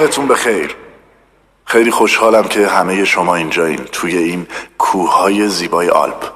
[0.00, 0.76] صبحتون بخیر.
[1.64, 4.46] خیلی خوشحالم که همه شما اینجایین توی این
[4.78, 6.32] کوههای زیبای آلپ.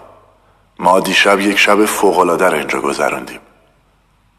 [0.78, 3.40] ما دیشب یک شب فوقالعاده رو اینجا گذراندیم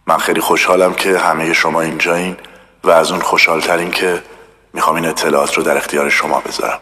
[0.08, 2.38] من خیلی خوشحالم که همه شما اینجایین
[2.84, 4.24] و از اون خوشحالترین که
[4.74, 6.80] می‌خوام این اطلاعات رو در اختیار شما بذارم.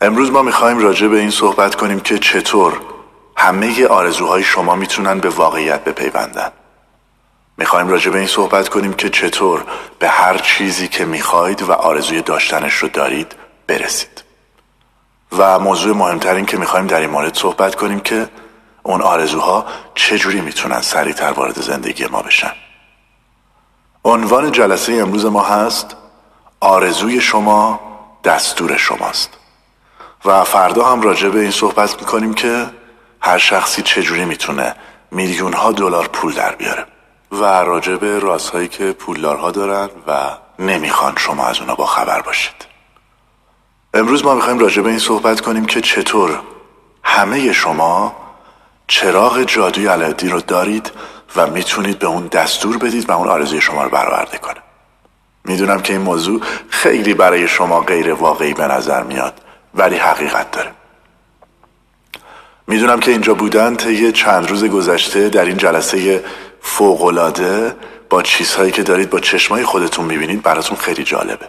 [0.00, 2.80] امروز ما می‌خوایم راجع به این صحبت کنیم که چطور
[3.36, 6.52] همه آرزوهای شما می‌تونن به واقعیت بپیوندن.
[7.58, 9.64] می‌خوایم راجع به این صحبت کنیم که چطور
[9.98, 13.36] به هر چیزی که می‌خواید و آرزوی داشتنش رو دارید
[13.66, 14.24] برسید.
[15.38, 18.28] و موضوع مهمترین که می‌خوایم در این مورد صحبت کنیم که
[18.82, 22.52] اون آرزوها چجوری می‌تونن سریعتر وارد زندگی ما بشن.
[24.04, 25.96] عنوان جلسه امروز ما هست
[26.60, 27.80] آرزوی شما
[28.24, 29.30] دستور شماست.
[30.24, 32.66] و فردا هم راجع به این صحبت می‌کنیم که
[33.20, 34.74] هر شخصی چجوری می‌تونه
[35.10, 36.86] میلیون ها دلار پول در بیاره.
[37.32, 42.66] و راجع به رازهایی که پولدارها دارن و نمی‌خوان شما از اونا با خبر باشید.
[43.94, 46.40] امروز ما می‌خوایم راجع به این صحبت کنیم که چطور
[47.02, 48.16] همه شما
[48.86, 50.90] چراغ جادوی علادی رو دارید
[51.36, 54.60] و می‌تونید به اون دستور بدید و اون آرزوی شما رو برآورده کنه.
[55.44, 59.40] می‌دونم که این موضوع خیلی برای شما غیر واقعی به نظر میاد
[59.74, 60.70] ولی حقیقت داره.
[62.66, 66.24] می‌دونم که اینجا بودن طی چند روز گذشته در این جلسه
[66.68, 67.76] فوقالعاده
[68.10, 71.48] با چیزهایی که دارید با چشمای خودتون می‌بینید براتون خیلی جالبه.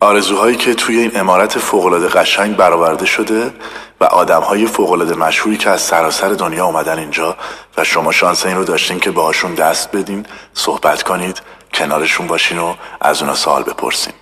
[0.00, 3.54] آرزوهایی که توی این امارت فوقالعاده قشنگ برآورده شده
[4.00, 7.36] و آدمهای فوقالعاده مشهوری که از سراسر دنیا اومدن اینجا
[7.76, 11.42] و شما شانس این رو داشتین که باهاشون دست بدین صحبت کنید
[11.74, 14.14] کنارشون باشین و از اونا سوال بپرسین.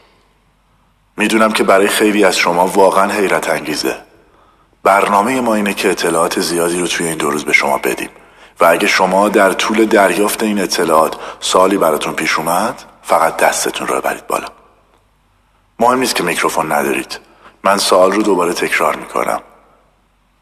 [1.17, 3.97] می‌دونم که برای خیلی از شما واقعا حیرت انگیزه.
[4.83, 8.11] برنامه ما اینه که اطلاعات زیادی رو توی این دو روز به شما بدیم.
[8.60, 14.00] و اگه شما در طول دریافت این اطلاعات سالی براتون پیش اومد فقط دستتون رو
[14.00, 14.47] برید بالا.
[15.81, 17.19] مهم نیست که میکروفون ندارید.
[17.65, 19.41] من سوال رو دوباره تکرار می‌کنم.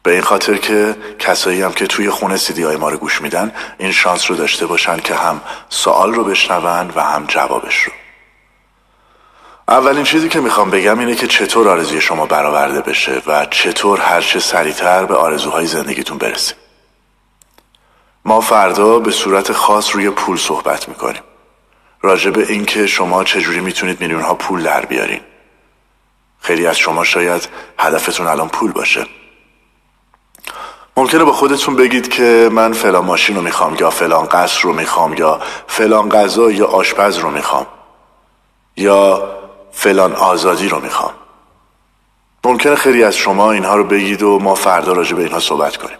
[0.03, 3.51] به این خاطر که کسایی هم که توی خونه سیدی های ما رو گوش میدن
[3.77, 7.91] این شانس رو داشته باشن که هم سوال رو بشنون و هم جوابش رو.
[9.67, 14.39] اولین چیزی که می‌خوام بگم اینه که چطور آرزوی شما برآورده بشه و چطور هرچه
[14.39, 16.58] سریعتر به آرزوهای زندگیتون برسید
[18.25, 21.21] ما فردا به صورت خاص روی پول صحبت می‌کنیم.
[22.01, 25.21] راجع به اینکه شما چجوری می‌تونید میلیون ها پول در بیارین.
[26.41, 29.05] خیلی از شما شاید هدفتون الان پول باشه.
[30.97, 35.13] ممکنه با خودتون بگید که من فلان ماشین رو می‌خوام یا فلان قصر رو می‌خوام
[35.13, 37.67] یا فلان غذا یا آشپز رو می‌خوام
[38.77, 39.29] یا
[39.71, 41.13] فلان آزادی رو می‌خوام.
[42.43, 45.97] ممکنه خیلی از شما اینها رو بگید و ما فردا راجع به اینها صحبت کنیم.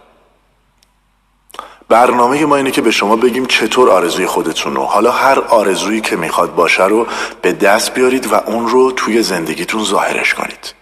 [1.89, 6.15] برنامه ما اینه که به شما بگیم چطور آرزوی خودتون رو حالا هر آرزویی که
[6.15, 7.07] می‌خواد باشه رو
[7.41, 10.73] به دست بیارید و اون رو توی زندگیتون ظاهرش کنید.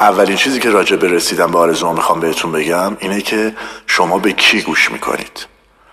[0.00, 4.32] اولین چیزی که راجع به رسیدن به آرزو می‌خوام بهتون بگم اینه که شما به
[4.32, 5.46] کی گوش می‌کنید؟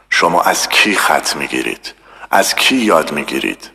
[0.10, 1.94] شما از کی خط می‌گیرید؟
[2.32, 3.70] از کی یاد می‌گیرید؟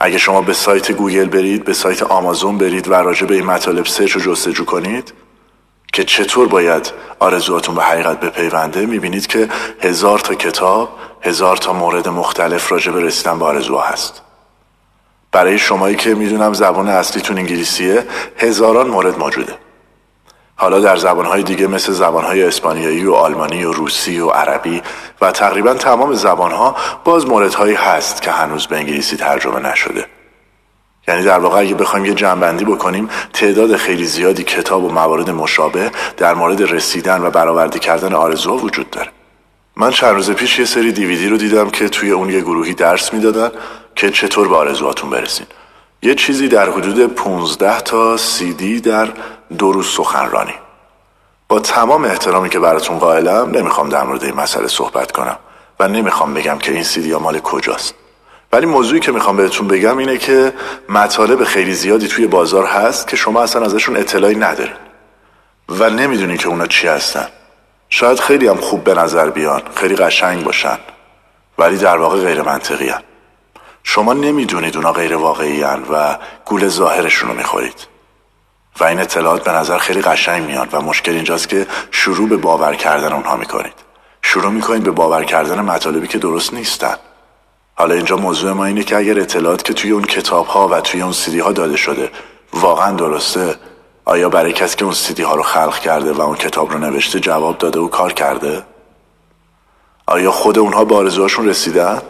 [0.00, 3.86] اگه شما به سایت گوگل برید به سایت آمازون برید و راجع به این مطالب
[3.86, 5.12] search و جستجو کنید
[5.92, 9.48] که چطور باید آرزوهاتون به حقیقت بپیونده می‌بینید که
[9.80, 10.88] هزار تا کتاب
[11.22, 14.22] هزار تا مورد مختلف راجع به رسیدن به آرزوها هست.
[15.32, 19.54] برای شمایی که می‌دونم زبان اصلیتون انگلیسیه هزاران مورد موجوده.
[20.56, 24.82] حالا در زبانهای دیگه مثل زبانهای اسپانیایی و آلمانی و روسی و عربی
[25.20, 30.06] و تقریبا تمام زبانها باز موردهایی هست که هنوز به انگلیسی ترجمه نشده.
[31.08, 35.90] یعنی در واقع اگه بخوایم یه جنبندی بکنیم تعداد خیلی زیادی کتاب و موارد مشابه
[36.16, 39.08] در مورد رسیدن و برآورده کردن آرزوها وجود داره.
[39.76, 43.14] من چند روز پیش یه سری دیویدی رو دیدم که توی اون یه گروهی درس
[43.14, 43.50] می‌دادن
[43.96, 45.46] که چطور به آرزوهاتون برسین.
[46.02, 48.16] یه چیزی در حدود 15 تا
[48.58, 49.08] دی در
[49.58, 50.54] دو روز سخنرانی.
[51.48, 55.36] با تمام احترامی که براتون قائلم نمی‌خوام در مورد این مسئله صحبت کنم
[55.80, 57.94] و نمی‌خوام بگم که این سیدی مال کجاست.
[58.52, 60.52] ولی موضوعی که می‌خوام بهتون بگم اینه که
[60.88, 64.74] مطالب خیلی زیادی توی بازار هست که شما اصلا ازشون اطلاعی ندارین
[65.68, 67.28] و نمی‌دونین که اونا چی هستن.
[67.88, 70.78] شاید خیلی هم خوب به نظر بیان خیلی قشنگ باشن
[71.58, 73.02] ولی در واقع غیر منطقی هن.
[73.82, 77.86] شما نمی‌دونید اونا غیر واقعی هن و گول ظاهرشون رو می‌خورید.
[78.80, 82.74] و این اطلاعات به نظر خیلی قشنگ میاد و مشکل اینجاست که شروع به باور
[82.74, 83.74] کردن اونها می‌کنید.
[84.22, 86.96] شروع می‌کنید به باور کردن مطالبی که درست نیستن.
[87.74, 91.02] حالا اینجا موضوع ما اینه که اگر اطلاعات که توی اون کتاب ها و توی
[91.02, 92.10] اون سیدی ها داده شده
[92.52, 93.56] واقعا درسته
[94.04, 97.20] آیا برای کسی که اون سیدی ها رو خلق کرده و اون کتاب رو نوشته
[97.20, 98.62] جواب داده و کار کرده؟
[100.06, 102.02] آیا خود اونها به آرزوهاشون رسیدن؟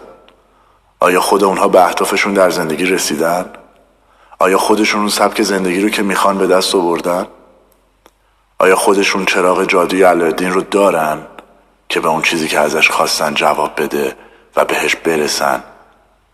[1.00, 3.50] آیا خود اونها به اهدافشون در زندگی رسیدن؟
[4.38, 7.26] آیا خودشون اون سبک زندگی رو که می‌خوان به دست آوردن؟
[8.58, 11.18] آیا خودشون چراغ جادوی علایالدین رو دارن
[11.88, 14.16] که به اون چیزی که ازش خواستن جواب بده
[14.56, 15.62] و بهش برسن.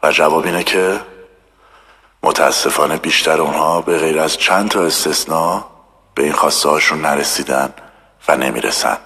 [0.03, 1.01] و جواب اینه که
[2.23, 5.65] متاسفانه بیشتر اونها به غیر از چند تا استثناء
[6.15, 7.73] به این خواسته هاشون نرسیدن
[8.29, 8.99] و نمی‌رسن.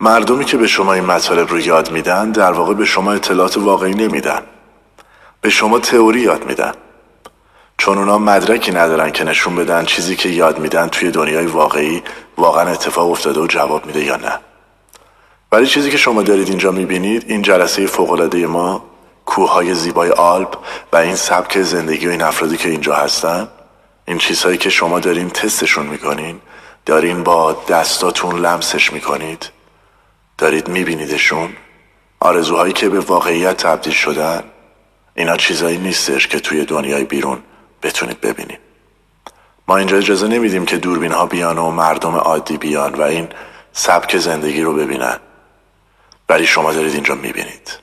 [0.00, 3.94] مردمی که به شما این مطالب رو یاد میدن در واقع به شما اطلاعات واقعی
[3.94, 4.42] نمیدن.
[5.40, 6.72] به شما تئوری یاد میدن.
[7.78, 12.02] چون اونا مدرکی ندارن که نشون بدن چیزی که یاد میدن توی دنیای واقعی
[12.36, 14.38] واقعا اتفاق افتاده و جواب میده یا نه.
[15.52, 18.84] ولی چیزی که شما دارید اینجا می‌بینید این جلسه فوقالعاده ما
[19.26, 20.58] کوههای زیبای آلپ
[20.92, 23.48] و این سبک زندگی و این افرادی که اینجا هستن.
[24.04, 26.40] این چیزهایی که شما دارین تستشون می‌کنین
[26.86, 29.50] دارین با دستاتون لمسش می‌کنید.
[30.38, 31.48] دارید میبینیدشون.
[32.20, 34.42] آرزوهایی که به واقعیت تبدیل شدن.
[35.14, 37.38] اینا چیزایی نیستش که توی دنیای بیرون
[37.82, 38.58] بتونید ببینید.
[39.68, 43.28] ما اینجا اجازه نمیدیم که دوربین ها بیان و مردم عادی بیان و این
[43.72, 45.18] سبک زندگی رو ببینن.
[46.28, 47.78] ولی شما دارید اینجا می‌بینید.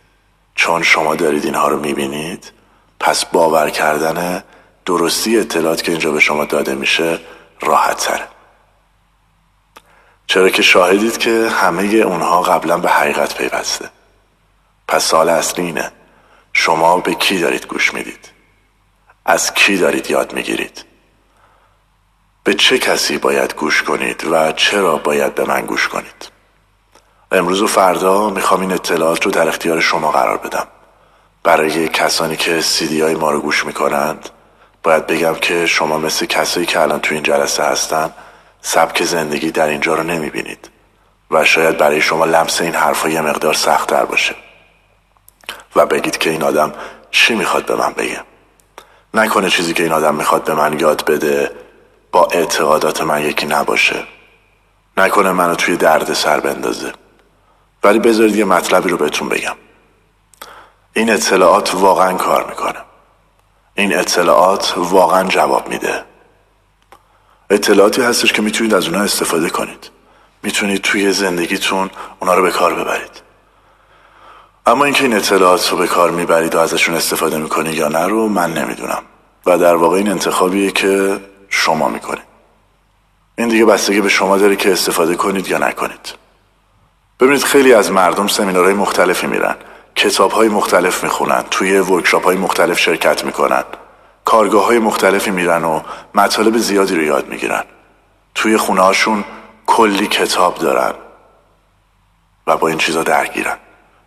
[0.56, 2.52] چون شما دارید اینها رو می‌بینید
[3.00, 4.44] پس باور کردن
[4.86, 7.20] درستی اطلاعات که اینجا به شما داده میشه
[7.62, 8.28] راحت تره
[10.28, 13.90] چرا که شاهدید که همه اونها قبلا به حقیقت پیوسته.
[14.88, 15.92] پس سال اصلی اینه.
[16.54, 18.30] شما به کی دارید گوش می‌دید؟
[19.26, 20.86] از کی دارید یاد می‌گیرید؟
[22.44, 26.35] به چه کسی باید گوش کنید و چرا باید به من گوش کنید؟
[27.32, 30.68] امروز و فردا می‌خوام این اطلاعات رو در اختیار شما قرار بدم.
[31.44, 34.30] برای کسانی که سیدی های ما رو گوش می‌کنند
[34.84, 38.14] باید بگم که شما مثل کسایی که الان تو این جلسه هستن
[38.62, 40.70] سبک زندگی در اینجا رو نمی‌بینید
[41.32, 44.36] و شاید برای شما لمس این حرفا یه مقدار سختتر باشه.
[45.76, 46.74] و بگید که این آدم
[47.12, 48.22] چی می‌خواد به من بگه.
[49.14, 51.52] نکنه چیزی که این آدم می‌خواد به من یاد بده
[52.12, 54.04] با اعتقادات من یکی نباشه.
[54.98, 56.94] نکنه منو توی درد سر بندازه.
[57.86, 59.56] ولی بذارید یه مطلبی رو بهتون بگم.
[60.94, 62.80] این اطلاعات واقعا کار می‌کنه.
[63.76, 66.04] این اطلاعات واقعا جواب میده.
[67.50, 69.90] اطلاعاتی هستش که می‌تونید از اونها استفاده کنید.
[70.44, 71.90] می‌تونید توی زندگیتون
[72.20, 73.22] اونا رو به کار ببرید.
[74.66, 78.28] اما اینکه این اطلاعات رو به کار می‌برید و ازشون استفاده می‌کنید یا نه رو
[78.28, 79.04] من نمی‌دونم.
[79.46, 82.26] و در واقع این انتخابیه که شما می‌کنید.
[83.38, 86.25] این دیگه بستگی به شما داره که استفاده کنید یا نکنید.
[87.20, 89.56] ببینید خیلی از مردم سمینارهای مختلفی میرن.
[89.96, 91.44] کتاب های مختلف می‌خونن.
[91.52, 93.64] توی ورکشاپ های مختلف شرکت می‌کنن.
[94.26, 95.82] کارگاه های مختلفی میرن و
[96.16, 97.64] مطالب زیادی رو یاد می‌گیرن.
[98.36, 99.24] توی خونه هاشون
[99.66, 100.94] کلی کتاب دارن
[102.48, 103.58] و با این چیزا درگیرن.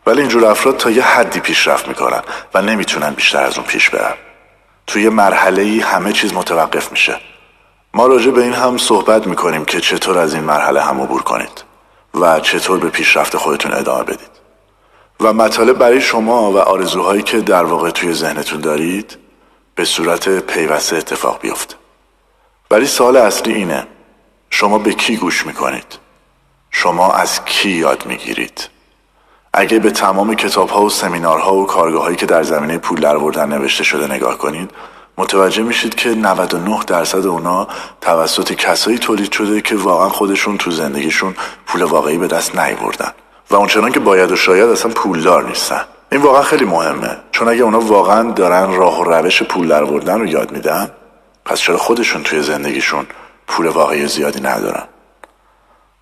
[0.07, 2.21] ولی اینجور افراد تا یه حدی پیشرفت می‌کنن
[2.55, 4.15] و نمی‌تونن بیشتر از اون پیش برن.
[4.87, 7.21] توی مرحله ای همه چیز متوقف میشه.
[7.95, 11.68] ما راجع به این هم صحبت می‌کنیم که چطور از این مرحله هم عبور کنید.
[12.15, 14.31] و چطور به پیشرفت خودتون ادامه بدید.
[15.21, 19.19] و مطالب برای شما و آرزوهایی که در واقع توی ذهنتون دارید
[19.75, 21.75] به صورت پیوسته اتفاق بیفته.
[22.71, 23.87] ولی سال اصلی اینه
[24.51, 25.99] شما به کی گوش می‌کنید؟
[26.71, 28.69] شما از کی یاد می‌گیرید؟
[29.53, 33.49] اگه به تمام کتاب ها و سمینارها و کارگاه هایی که در زمینه پول دروردن
[33.49, 34.71] نوشته شده نگاه کنید
[35.19, 37.69] متوجه میشید که 99 درصد اونا
[38.01, 41.35] توسط کسایی تولید شده که واقعا خودشون تو زندگیشون
[41.67, 43.11] پول واقعی به دست نیوردن
[43.51, 45.85] و اونچنان که باید و شاید اصلا پولدار نیستن.
[46.13, 47.17] این واقعا خیلی مهمه.
[47.33, 50.91] چون اگه اونا واقعا دارن راه و روش پول دروردن رو یاد میدن
[51.45, 53.07] پس چرا خودشون توی زندگیشون
[53.47, 54.85] پول واقعی زیادی ندارن؟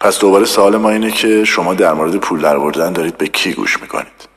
[0.01, 3.83] پس دوباره سوال ما اینه که شما در مورد پول دروردن دارید به کی گوش
[3.83, 4.36] می‌کنید؟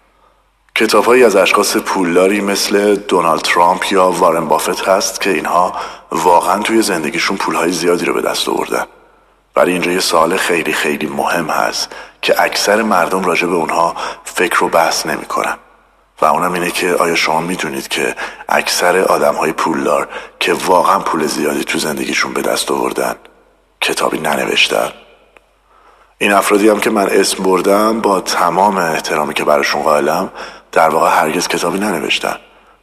[0.79, 5.73] کتابهایی از اشخاص پولداری مثل دونالد ترامپ یا وارن بافت هست که اینها
[6.11, 8.85] واقعا توی زندگیشون پولهای زیادی رو به دست آوردن.
[9.55, 14.63] ولی اینجا یه سوال خیلی خیلی مهم هست که اکثر مردم راجع به اونها فکر
[14.63, 15.57] و بحث نمی‌کنن.
[16.21, 18.15] و اونم اینه که آیا شما می‌دونید که
[18.49, 20.07] اکثر آدم های پولدار
[20.39, 23.15] که واقعا پول زیادی تو زندگیشون به دست آوردن
[23.81, 24.91] کتابی ننوشتن؟
[26.21, 30.29] این افرادی هم که من اسم بردم با تمام احترامی که براشون قائلم
[30.71, 32.35] در واقع هرگز کتابی ننوشتن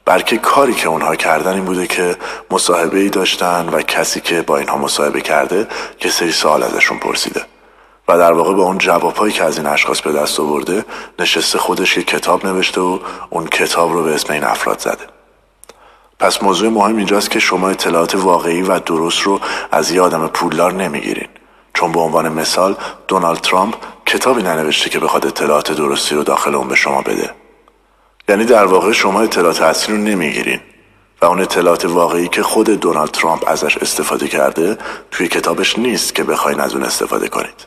[0.04, 2.16] بلکه کاری که اونها کردن این بوده که
[2.50, 5.66] مصاحبه ای داشتن و کسی که با اینها مصاحبه کرده
[5.98, 7.42] که سری سوال ازشون پرسیده.
[8.08, 10.84] و در واقع با اون جوابهایی که از این اشخاص به دست آورده
[11.18, 12.98] نشسته خودش یک کتاب نوشته و
[13.30, 15.06] اون کتاب رو به اسم این افراد زده.
[16.18, 19.40] پس موضوع مهم اینجاست که شما اطلاعات واقعی و درست رو
[19.72, 21.28] از یه آدم پولدار نمی‌گیرین.
[21.74, 22.76] چون به عنوان مثال
[23.08, 23.74] دونالد ترامپ
[24.06, 27.45] کتابی ننوشته که بخواد اطلاعات درستی رو داخل اون به شما بده.
[28.28, 30.60] یعنی در واقع شما اطلاعات اصلی رو نمی‌گیرین.
[31.22, 34.78] و اون اطلاعات واقعی که خود دونالد ترامپ ازش استفاده کرده
[35.10, 37.66] توی کتابش نیست که بخواین از اون استفاده کنید.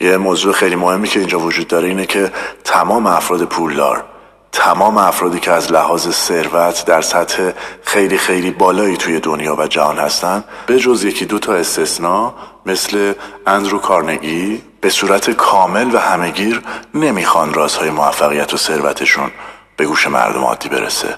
[0.00, 2.32] یه موضوع خیلی مهمی که اینجا وجود داره اینه که
[2.64, 4.04] تمام افراد پولدار
[4.52, 7.50] تمام افرادی که از لحاظ ثروت در سطح
[7.84, 12.34] خیلی خیلی بالایی توی دنیا و جهان هستن به جز یکی دو تا استثنا
[12.66, 13.12] مثل
[13.46, 16.62] اندرو کارنگی به صورت کامل و همهگیر
[16.94, 19.30] نمی‌خوان رازهای موفقیت و ثروتشون
[19.76, 21.16] به گوش مردم عادی برسه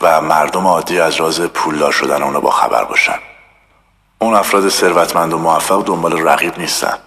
[0.00, 3.18] و مردم عادی از راز پولدار شدن اونو با خبر باشن.
[4.18, 6.98] اون افراد ثروتمند و موفق دنبال رقیب نیستن.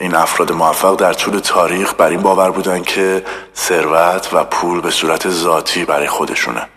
[0.00, 3.24] این افراد موفق در طول تاریخ بر این باور بودن که
[3.56, 6.68] ثروت و پول به صورت ذاتی برای خودشونه.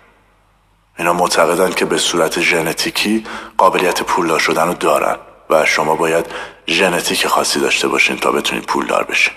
[1.00, 3.26] اینا معتقدن که به صورت ژنتیکی
[3.58, 5.16] قابلیت پولدار شدن رو دارن
[5.50, 6.26] و شما باید
[6.68, 9.34] ژنتیک خاصی داشته باشین تا بتونید پولدار بشین.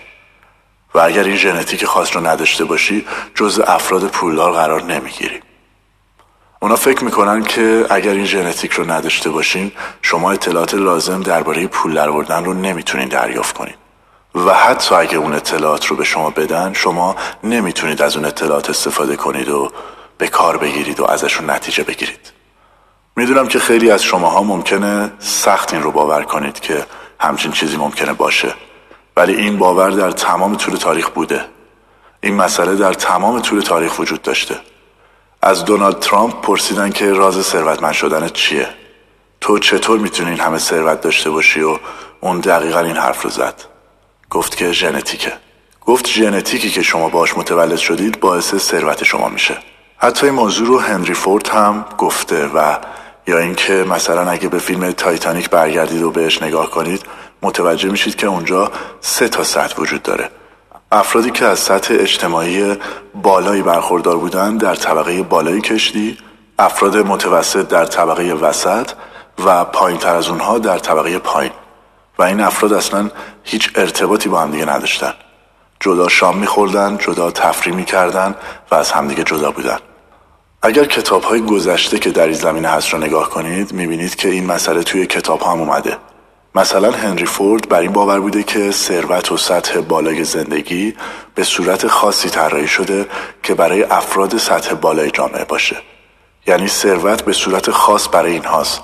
[0.95, 5.41] و اگر این ژنتیک خاص رو نداشته باشی جز افراد پولدار قرار نمی‌گیری.
[6.63, 11.95] اونا فکر می‌کنن که اگر این ژنتیک رو نداشته باشین شما اطلاعات لازم درباره پول
[11.95, 13.75] دروردن رو نمی‌تونین دریافت کنین.
[14.35, 19.17] و حتی اگه اون اطلاعات رو به شما بدن شما نمی‌تونید از اون اطلاعات استفاده
[19.17, 19.73] کنید و
[20.19, 22.33] به کار بگیرید و ازشون نتیجه بگیرید.
[23.17, 26.87] می‌دونم که خیلی از شماها ممکنه سخت این رو باور کنید که
[27.21, 28.55] همچین چیزی ممکنه باشه.
[29.17, 31.45] ولی این باور در تمام طول تاریخ بوده.
[32.21, 34.57] این مسئله در تمام طول تاریخ وجود داشته.
[35.43, 38.69] از دونالد ترامپ پرسیدن که راز ثروتمند شدن چیه.
[39.41, 41.79] تو چطور می‌تونی این همه ثروت داشته باشی و
[42.21, 43.55] اون دقیقا این حرف رو زد؟
[44.31, 45.33] گفت که ژنتیکه.
[45.87, 49.57] گفت ژنتیکی که شما باش متولد شدید باعث ثروت شما میشه.
[49.97, 52.77] حتی این موضوع رو هنری فورد هم گفته و
[53.27, 57.03] یا اینکه مثلا اگه به فیلم تایتانیک برگردید و بهش نگاه کنید
[57.43, 60.31] متوجه میشید که اونجا سه تا سطح وجود داره.
[60.93, 62.77] افرادی که از سطح اجتماعی
[63.23, 66.19] بالایی برخوردار بودند در طبقه بالایی کشتی
[66.59, 68.91] افراد متوسط در طبقه وسط
[69.45, 71.53] و پایین تر از اونها در طبقه پایین.
[72.19, 73.11] و این افراد اصلا
[73.45, 75.15] هیچ ارتباطی با همدیگه نداشتن.
[75.81, 78.35] جدا شام میخوردن جدا تفریح می‌کردن
[78.71, 79.79] و از همدیگه جدا بودن.
[80.63, 84.47] اگر کتاب های گذشته که در این زمینه هست رو نگاه کنید می‌بینید که این
[84.47, 85.97] مسئله توی کتاب هم اومده.
[86.55, 90.95] مثلا هنری فورد بر این باور بوده که ثروت و سطح بالای زندگی
[91.35, 93.07] به صورت خاصی طراحی شده
[93.43, 95.77] که برای افراد سطح بالای جامعه باشه
[96.47, 98.81] یعنی ثروت به صورت خاص برای اینهاست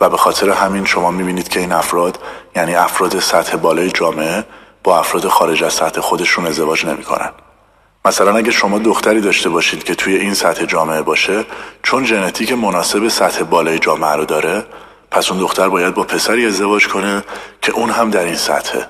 [0.00, 2.18] و به خاطر همین شما می‌بینید که این افراد
[2.56, 4.44] یعنی افراد سطح بالای جامعه
[4.84, 7.30] با افراد خارج از سطح خودشون ازدواج نمی‌کنن.
[8.04, 11.44] مثلا اگه شما دختری داشته باشید که توی این سطح جامعه باشه
[11.82, 14.64] چون ژنتیک مناسب سطح بالای جامعه رو داره
[15.12, 17.24] پس اون دختر باید با پسری ازدواج کنه
[17.62, 18.86] که اون هم در این سطحه.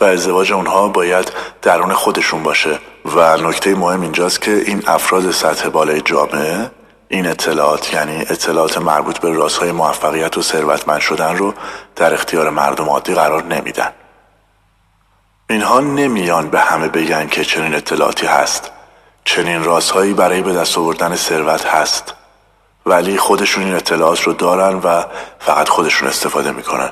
[0.00, 1.32] و ازدواج اونها باید
[1.62, 2.78] درون خودشون باشه.
[3.04, 6.70] و نکته مهم اینجاست که این افراد سطح بالای جامعه
[7.08, 11.54] این اطلاعات یعنی اطلاعات مربوط به رازهای موفقیت و ثروتمند شدن رو
[11.96, 13.92] در اختیار مردم عادی قرار نمیدن.
[15.50, 18.70] اینها نمیان به همه بگن که چنین اطلاعاتی هست.
[19.24, 22.14] چنین رازهایی برای به دست آوردن ثروت هست.
[22.86, 25.04] ولی خودشون این اطلاعات رو دارن و
[25.38, 26.90] فقط خودشون استفاده می‌کنن.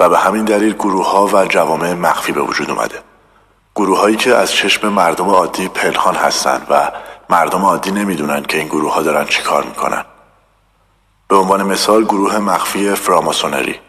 [0.00, 2.98] و به همین دلیل گروه ها و جوامع مخفی به وجود اومده.
[3.76, 6.90] گروه هایی که از چشم مردم عادی پنهان هستند و
[7.30, 10.04] مردم عادی نمی‌دونن که این گروه ها دارن چی کار می‌کنن.
[11.28, 13.80] به عنوان مثال گروه مخفی فراماسونری.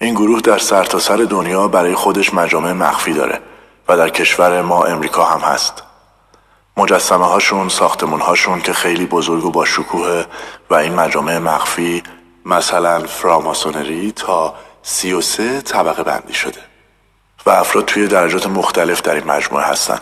[0.00, 3.40] این گروه در سرتاسر سر دنیا برای خودش مجامع مخفی داره
[3.88, 5.82] و در کشور ما امریکا هم هست.
[6.78, 10.24] مجسمه هاشون ساختمون هاشون که خیلی بزرگ و با شکوه
[10.70, 12.02] و این مجامع مخفی
[12.44, 16.60] مثلا فراماسونری تا سی و سه طبقه بندی شده
[17.46, 19.98] و افراد توی درجات مختلف در این مجموعه هستن.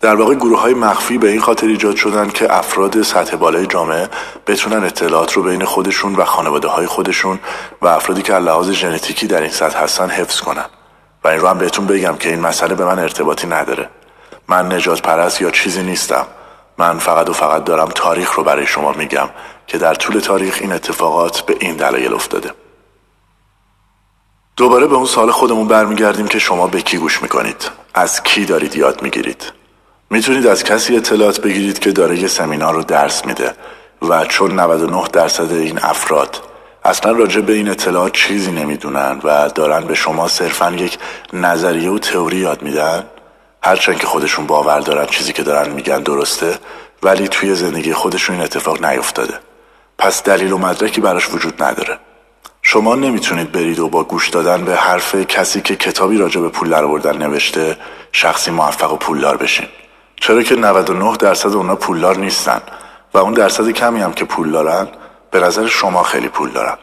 [0.00, 4.08] در واقع گروه های مخفی به این خاطر ایجاد شدن که افراد سطح بالای جامعه
[4.46, 7.38] بتونن اطلاعات رو بین خودشون و خانواده های خودشون
[7.82, 10.66] و افرادی که لحاظ ژنتیکی در این سطح هستن حفظ کنن.
[11.24, 13.88] و این رو هم بهتون بگم که این مسئله به من ارتباطی نداره.
[14.50, 16.26] من نجات پرست یا چیزی نیستم.
[16.78, 19.28] من فقط و فقط دارم تاریخ رو برای شما میگم
[19.66, 22.50] که در طول تاریخ این اتفاقات به این دلایل افتاده.
[24.56, 28.76] دوباره به اون سال خودمون برمیگردیم که شما به کی گوش می‌کنید؟ از کی دارید
[28.76, 29.52] یاد می‌گیرید؟
[30.10, 33.54] می‌تونید از کسی اطلاعات بگیرید که داره یه سمینار رو درس میده
[34.02, 36.36] و چون 99 درصد این افراد
[36.84, 40.98] اصلا راجع به این اطلاعات چیزی نمی‌دونن و دارن به شما صرفا یک
[41.32, 43.04] نظریه و تئوری یاد میدن
[43.62, 46.58] هرچند که خودشون باور دارن چیزی که دارن میگن درسته
[47.02, 49.34] ولی توی زندگی خودشون این اتفاق نیفتاده.
[49.98, 51.98] پس دلیل و مدرکی براش وجود نداره.
[52.62, 56.68] شما نمی‌تونید برید و با گوش دادن به حرف کسی که کتابی راجع به پول
[56.68, 57.76] درآوردن نوشته
[58.12, 59.66] شخصی موفق و پولدار بشین.
[60.16, 62.60] چرا که 99 درصد اونا پولدار نیستن
[63.14, 64.88] و اون درصد کمی هم که پول دارن
[65.30, 66.76] به نظر شما خیلی پول دارن.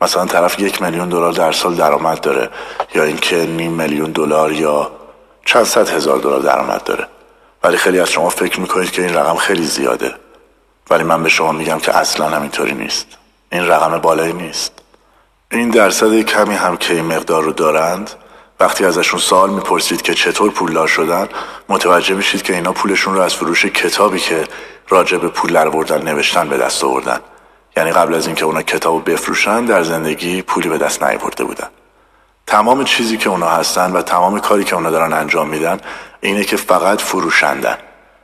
[0.00, 2.50] مثلا طرف یک میلیون دلار در سال درآمد داره
[2.94, 4.90] یا اینکه نیم میلیون دلار یا
[5.44, 7.06] چند صد هزار دلار درآمد داره.
[7.64, 10.14] ولی خیلی از شما فکر می‌کنید که این رقم خیلی زیاده.
[10.90, 13.06] ولی من به شما میگم که اصلا همینطوری نیست.
[13.52, 14.72] این رقم بالایی نیست.
[15.50, 18.10] این درصد کمی هم که این مقدار رو دارند.
[18.60, 21.28] وقتی ازشون سوال می‌پرسید که چطور پولدار شدن
[21.68, 24.44] متوجه میشید که اینا پولشون رو از فروش کتابی که
[24.88, 27.20] راجع به پول بردن نوشتن به دست آوردن.
[27.76, 31.68] یعنی قبل از اینکه اونا کتاب بفروشن در زندگی پولی به دست نیاورده بودن.
[32.46, 35.80] تمام چیزی که اونا هستن و تمام کاری که اونا دارن انجام میدن
[36.20, 37.78] اینه که فقط فروشندن.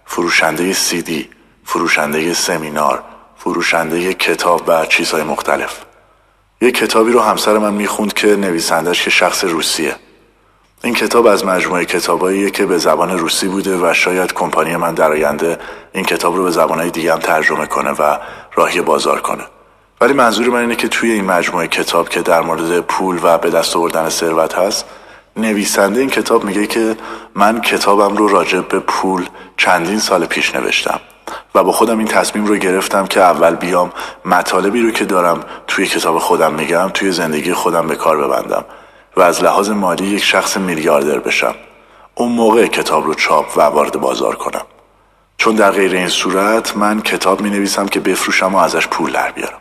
[0.05, 0.75] فروشنده
[1.07, 1.31] دی
[1.65, 3.03] فروشنده سمینار
[3.37, 5.79] فروشنده کتاب و چیزهای مختلف.
[6.61, 9.97] یه کتابی رو همسر من می‌خوند که نویسندش که شخص روسیه.
[10.85, 15.13] این کتاب از مجموعه کتاباییه که به زبان روسی بوده و شاید کمپانی من در
[15.13, 15.59] آینده
[15.93, 18.19] این کتاب رو به زبانهای دیگه هم ترجمه کنه و
[18.55, 19.45] راهی بازار کنه.
[20.01, 23.51] ولی منظور من اینه که توی این مجموعه کتاب که در مورد پول و به
[23.51, 24.85] دست آوردن ثروت هست
[25.37, 26.97] نویسنده این کتاب میگه که
[27.35, 29.27] من کتابم رو راجع به پول
[29.57, 31.01] چندین سال پیش نوشتم
[31.55, 33.93] و با خودم این تصمیم رو گرفتم که اول بیام
[34.25, 38.65] مطالبی رو که دارم توی کتاب خودم میگم توی زندگی خودم به کار ببندم
[39.17, 41.55] و از لحاظ مالی یک شخص میلیاردر بشم.
[42.15, 44.63] اون موقع کتاب رو چاپ و وارد بازار کنم.
[45.37, 49.31] چون در غیر این صورت من کتاب می نویسم که بفروشم و ازش پول در
[49.31, 49.59] بیارم.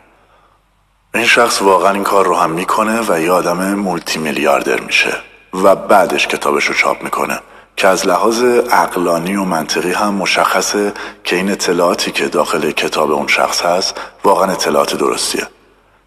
[1.14, 5.16] این شخص واقعا این کار رو هم می‌کنه و یه آدم مولتی میلیاردر میشه
[5.54, 7.40] و بعدش کتابش رو چاپ می‌کنه
[7.76, 8.42] که از لحاظ
[8.72, 10.92] اقلانی و منطقی هم مشخصه
[11.24, 15.46] که این اطلاعاتی که داخل کتاب اون شخص هست واقعا اطلاعات درستیه.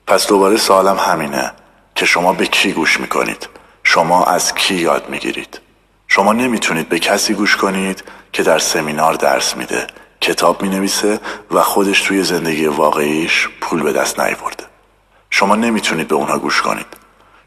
[0.08, 1.52] پس دوباره سوالم همینه
[1.96, 3.50] که شما به کی گوش می‌کنید؟
[3.84, 5.60] شما از کی یاد می‌گیرید؟
[6.08, 9.88] شما نمی‌تونید به کسی گوش کنید که در سمینار درس میده
[10.22, 11.20] کتاب می‌نویسه
[11.52, 14.71] و خودش توی زندگی واقعیش پول به دست نیورده.
[15.32, 16.86] شما نمی‌تونید به اونها گوش کنید.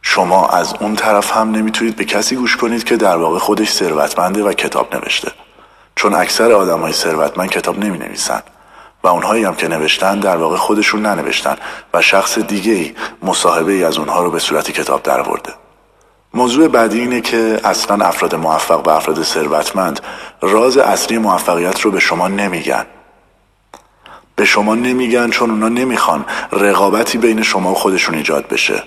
[0.02, 4.42] شما از اون طرف هم نمی‌تونید به کسی گوش کنید که در واقع خودش ثروتمنده
[4.42, 5.32] و کتاب نوشته.
[5.96, 8.42] چون اکثر آدم های ثروتمند کتاب نمی نویسن
[9.02, 11.56] و اونهایی هم که نوشتن در واقع خودشون ننوشتن
[11.94, 15.52] و شخص دیگه ای مصاحبه ای از اونها رو به صورت کتاب درآورده.
[16.34, 20.00] موضوع بعدی اینه که اصلا افراد موفق و افراد ثروتمند
[20.40, 22.86] راز اصلی موفقیت رو به شما نمیگن.
[24.36, 28.82] به شما نمیگن چون اونا نمی‌خوان رقابتی بین شما و خودشون ایجاد بشه.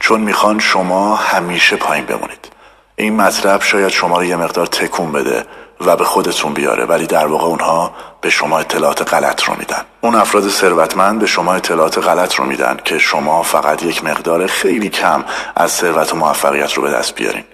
[0.00, 2.48] چون می‌خوان شما همیشه پایین بمونید.
[2.96, 5.44] این مطلب شاید شما رو یه مقدار تکون بده
[5.80, 9.84] و به خودتون بیاره ولی در واقع اونها به شما اطلاعات غلط رو میدن.
[10.00, 14.88] اون افراد ثروتمند به شما اطلاعات غلط رو میدن که شما فقط یک مقدار خیلی
[14.88, 15.24] کم
[15.56, 17.44] از ثروت و موفقیت رو به دست بیارین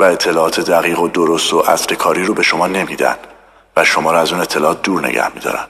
[0.00, 3.16] و اطلاعات دقیق و درست و اصل کاری رو به شما نمیدن
[3.76, 5.64] و شما رو از اون اطلاعات دور نگه میدارن.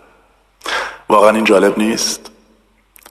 [1.09, 2.31] واقعا این جالب نیست.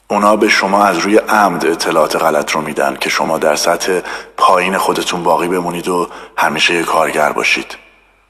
[0.07, 3.99] اونا به شما از روی عمد اطلاعات غلط رو میدن که شما در سطح
[4.37, 7.77] پایین خودتون باقی بمونید و همیشه کارگر باشید.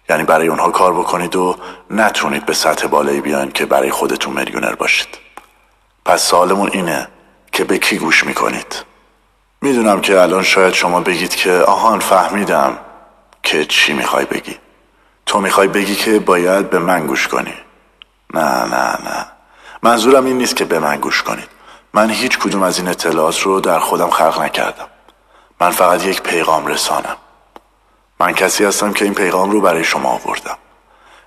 [0.09, 1.55] یعنی برای اونها کار بکنید و
[1.89, 5.07] نتونید به سطح بالایی بیاین که برای خودتون میلیونر باشید.
[6.05, 7.07] پس سالمون اینه
[7.51, 8.85] که به کی گوش می‌کنید؟
[9.61, 12.77] می‌دونم که الان شاید شما بگید که آهان فهمیدم
[13.43, 14.57] که چی می‌خوای بگی.
[15.25, 17.53] تو می‌خوای بگی که باید به من گوش کنی.
[18.33, 19.34] نه نه نه.
[19.85, 21.49] منظورم این نیست که به من گوش کنید.
[21.93, 24.87] من هیچ کدوم از این اطلاعات رو در خودم خلق نکردم.
[25.61, 27.15] من فقط یک پیغام رسانم.
[28.19, 30.57] من کسی هستم که این پیغام رو برای شما آوردم.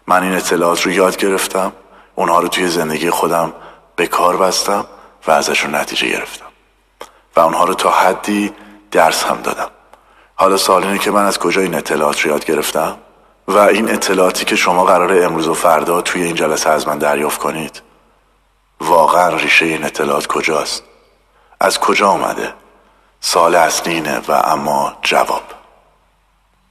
[0.06, 1.72] من این اطلاعات رو یاد گرفتم.
[2.14, 3.52] اونها رو توی زندگی خودم
[3.96, 4.86] به کار بستم
[5.26, 6.46] و ازشون نتیجه گرفتم.
[7.36, 8.52] و اونها رو تا حدی
[8.90, 9.70] درس هم دادم.
[10.34, 12.96] حالا سوال اینه که من از کجا این اطلاعات رو یاد گرفتم؟
[13.48, 17.38] و این اطلاعاتی که شما قرار امروز و فردا توی این جلسه از من دریافت
[17.38, 17.88] کنید
[18.80, 20.82] واقعا ریشه این اطلاعات کجاست؟
[21.60, 22.54] از کجا آمده
[23.20, 25.42] سال اصلی اینه و اما جواب.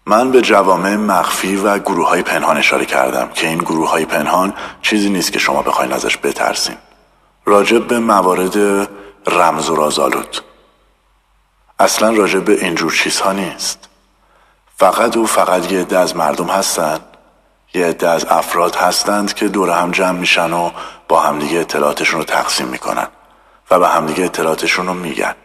[0.06, 4.54] من به جوامع مخفی و گروه های پنهان اشاره کردم که این گروه های پنهان
[4.82, 6.78] چیزی نیست که شما بخواین ازش بترسین.
[7.46, 8.58] راجب به موارد
[9.28, 10.42] رمز و رازآلود.
[11.80, 13.90] اصلا راجب به اینجور چیزها نیست.
[14.78, 17.00] فقط و فقط یه عده از مردم هستن
[17.74, 20.72] یه عده از افراد هستند که دور هم جمع میشن و
[21.08, 23.08] با همدیگه اطلاعاتشون رو تقسیم می‌کنن
[23.72, 25.36] و به همدیگه اطلاعاتشون رو میگن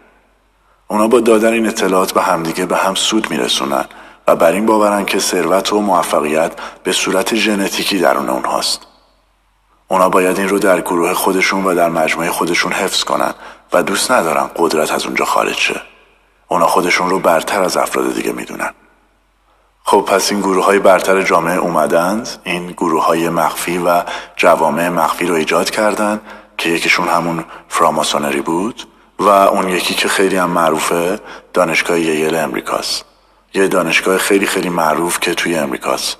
[0.89, 3.85] اونا با دادن این اطلاعات به همدیگه به هم سود میرسونن
[4.27, 8.87] و بر این باورن که ثروت و موفقیت به صورت ژنتیکی درون اونهاست.
[9.89, 13.35] اونا باید این رو در گروه خودشون و در مجموعه خودشون حفظ کنن
[13.73, 15.81] و دوست ندارن قدرت از اونجا خارج شه.
[16.49, 18.71] اونا خودشون رو برتر از افراد دیگه می‌دونن.
[19.85, 22.29] خب پس این گروه های برتر جامعه اومدند.
[22.45, 24.03] این گروه های مخفی و
[24.37, 26.21] جوامع مخفی رو ایجاد کردند
[26.59, 28.87] که یکیشون همون فراماسونری بود
[29.19, 31.21] و اون یکی که خیلی هم معروفه
[31.53, 33.05] دانشگاه ییل امریکاست
[33.55, 36.17] یه دانشگاه خیلی خیلی معروف که توی امریکاست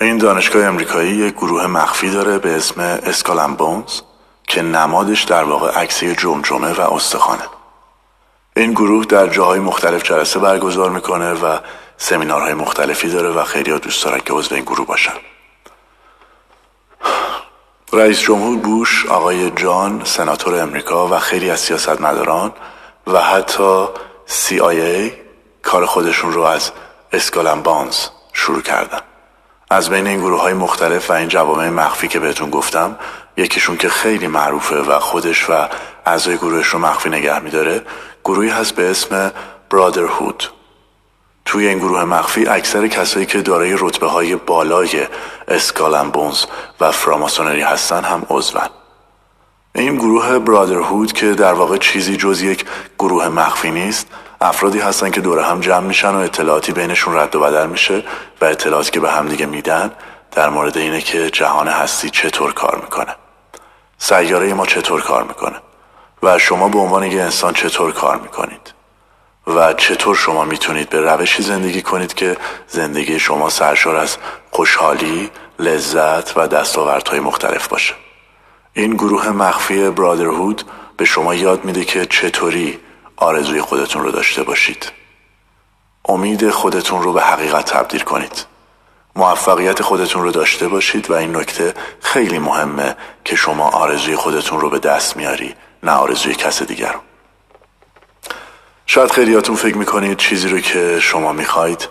[0.00, 4.00] این دانشگاه امریکایی یک گروه مخفی داره به اسم اسکالم بونز
[4.48, 7.42] که نمادش در واقع عکسی جمجمه و استخوانه.
[8.56, 11.58] این گروه در جاهای مختلف جلسه برگزار می‌کنه و
[11.98, 15.12] سمینارهای مختلفی داره و خیلی ها دوست دارن که عضو این گروه باشن.
[17.92, 22.52] رئیس جمهور بوش آقای جان سناتور امریکا و خیلی از سیاستمداران
[23.06, 23.86] و حتی
[24.28, 25.12] CIA
[25.62, 26.72] کار خودشون رو از
[27.12, 29.00] اسکالن بانز شروع کردن.
[29.70, 32.98] از بین این گروه های مختلف و این جوامع مخفی که بهتون گفتم
[33.36, 35.68] یکیشون که خیلی معروفه و خودش و
[36.06, 37.82] اعضای گروهش رو مخفی نگه میداره
[38.24, 39.32] گروهی هست به اسم
[39.70, 40.55] برادرهود
[41.46, 45.06] توی این گروه مخفی اکثر کسایی که دارای رتبه های بالای
[45.48, 46.44] اسکالمبونز
[46.80, 48.62] و فراماسونری هستن هم عضون.
[49.74, 52.64] این گروه برادرهود که در واقع چیزی جز یک
[52.98, 54.06] گروه مخفی نیست
[54.40, 58.04] افرادی هستن که دور هم جمع میشن و اطلاعاتی بینشون رد و بدل میشه
[58.40, 59.92] و اطلاعاتی که به هم دیگه میدن
[60.32, 63.16] در مورد اینه که جهان هستی چطور کار می‌کنه.
[63.98, 65.56] سیاره ما چطور کار می‌کنه
[66.22, 68.75] و شما به عنوان یه انسان چطور کار می‌کنید.
[69.46, 72.36] و چطور شما می‌تونید به روشی زندگی کنید که
[72.68, 74.16] زندگی شما سرشار از
[74.50, 77.94] خوشحالی، لذت و دستاوردهای مختلف باشه؟
[78.72, 80.62] این گروه مخفی برادرهود
[80.96, 82.78] به شما یاد میده که چطوری
[83.16, 84.92] آرزوی خودتون رو داشته باشید.
[86.08, 88.46] امید خودتون رو به حقیقت تبدیل کنید.
[89.16, 94.70] موفقیت خودتون رو داشته باشید و این نکته خیلی مهمه که شما آرزوی خودتون رو
[94.70, 97.00] به دست میاری نه آرزوی کس دیگر رو.
[98.86, 101.88] شاید خیلیاتون فکر می‌کنید چیزی رو که شما می‌خواید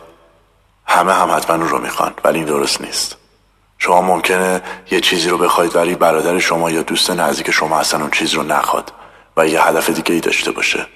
[0.86, 3.18] همه هم حتما اون رو می‌خوان ولی این درست نیست.
[3.78, 8.12] شما ممکنه یه چیزی رو بخواید ولی برادر شما یا دوست نزدیک شما اصلا اون
[8.12, 8.92] چیز رو نخواد
[9.38, 10.88] و یه هدف دیگه ای داشته باشه.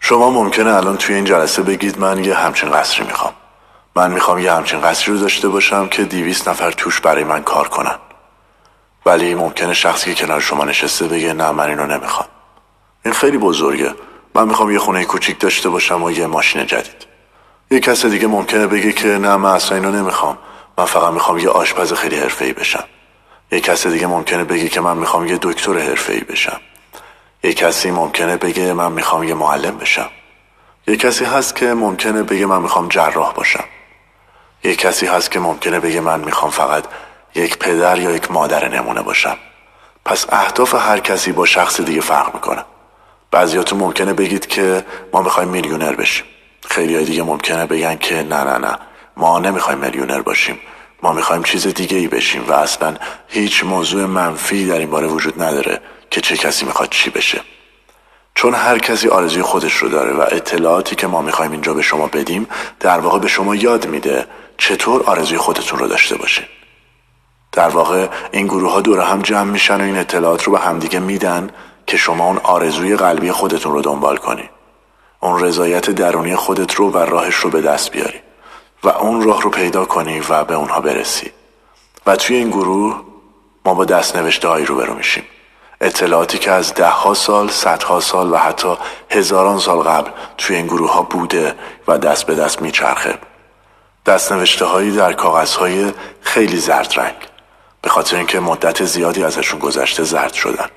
[0.00, 3.32] شما ممکنه الان توی این جلسه بگید من یه همچین قصری می‌خوام.
[3.96, 7.68] من می‌خوام یه همچین قصری رو داشته باشم که دیویست نفر توش برای من کار
[7.68, 7.98] کنن.
[9.06, 12.28] ولی ممکنه شخصی که کنار شما نشسته بگه نه من اینو نمی‌خوام.
[13.04, 13.94] این خیلی بزرگه.
[14.34, 17.06] من می‌خوام یه خونه کوچیک داشته باشم و یه ماشین جدید.
[17.70, 20.38] یه کس دیگه ممکنه بگه که نه من اصلا اینو نمی‌خوام.
[20.78, 22.84] من فقط می‌خوام یه آشپز خیلی حرفه‌ای بشم.
[23.52, 26.60] یه کس دیگه ممکنه بگه که من می‌خوام یه دکتر حرفه‌ای بشم.
[27.44, 30.10] یه کسی ممکنه بگه من می‌خوام یه معلم بشم.
[30.86, 33.64] یه کسی هست که ممکنه بگه من می‌خوام جراح باشم.
[34.64, 36.84] یه کسی هست که ممکنه بگه من می‌خوام فقط
[37.34, 39.36] یک پدر یا یک مادر نمونه باشم.
[40.04, 42.64] پس اهداف هر کسی با شخص دیگه فرق می‌کنه.
[43.30, 46.24] بعضیاتون ممکنه بگید که ما می‌خوایم میلیونر بشیم.
[46.68, 48.78] خیلی های دیگه ممکنه بگن که نه نه نه.
[49.16, 50.58] ما نمی‌خوایم میلیونر باشیم.
[51.02, 52.96] ما می‌خوایم چیز دیگه ای بشیم و اصلا
[53.28, 57.40] هیچ موضوع منفی در این باره وجود نداره که چه کسی می‌خواد چی بشه.
[58.34, 62.06] چون هر کسی آرزوی خودش رو داره و اطلاعاتی که ما می‌خوایم اینجا به شما
[62.06, 62.46] بدیم
[62.80, 64.26] در واقع به شما یاد میده
[64.58, 66.44] چطور آرزوی خودتون رو داشته باشین.
[67.52, 70.98] در واقع این گروه ها دور هم جمع میشن و این اطلاعات رو به همدیگه
[70.98, 71.50] میدن
[71.90, 74.50] که شما اون آرزوی قلبی خودتون رو دنبال کنی.
[75.20, 78.20] اون رضایت درونی خودت رو و راهش رو به دست بیاری.
[78.84, 81.32] و اون راه رو پیدا کنی و به اونها برسی.
[82.06, 83.00] و توی این گروه
[83.64, 85.24] ما با دست نوشته هایی رو میشیم.
[85.80, 88.76] اطلاعاتی که از دهها سال، صدها سال و حتی
[89.10, 91.54] هزاران سال قبل توی این گروه ها بوده
[91.88, 93.18] و دست به دست میچرخه.
[94.06, 97.16] دست نوشته هایی در کاغذ های خیلی زرد رنگ.
[97.82, 100.68] به خاطر اینکه مدت زیادی ازشون گذشته زرد شدن.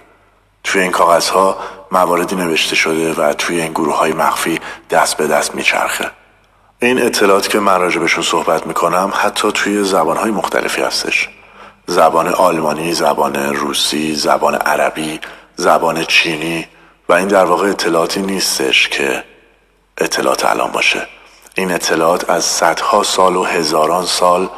[0.64, 1.58] توی این کاغذ ها
[1.92, 6.12] مواردی نوشته شده و توی این گروه های مخفی دست به دست میچرخه.
[6.80, 11.30] این اطلاعاتی که من راجبشون صحبت می‌کنم حتی توی زبان های مختلفی هستش.
[11.86, 15.20] زبان آلمانی، زبان روسی، زبان عربی،
[15.56, 16.68] زبان چینی
[17.10, 19.24] و این در واقع اطلاعاتی نیستش که
[19.98, 21.08] اطلاعات الان باشه.
[21.56, 24.50] این اطلاعات از صدها سال و هزاران سال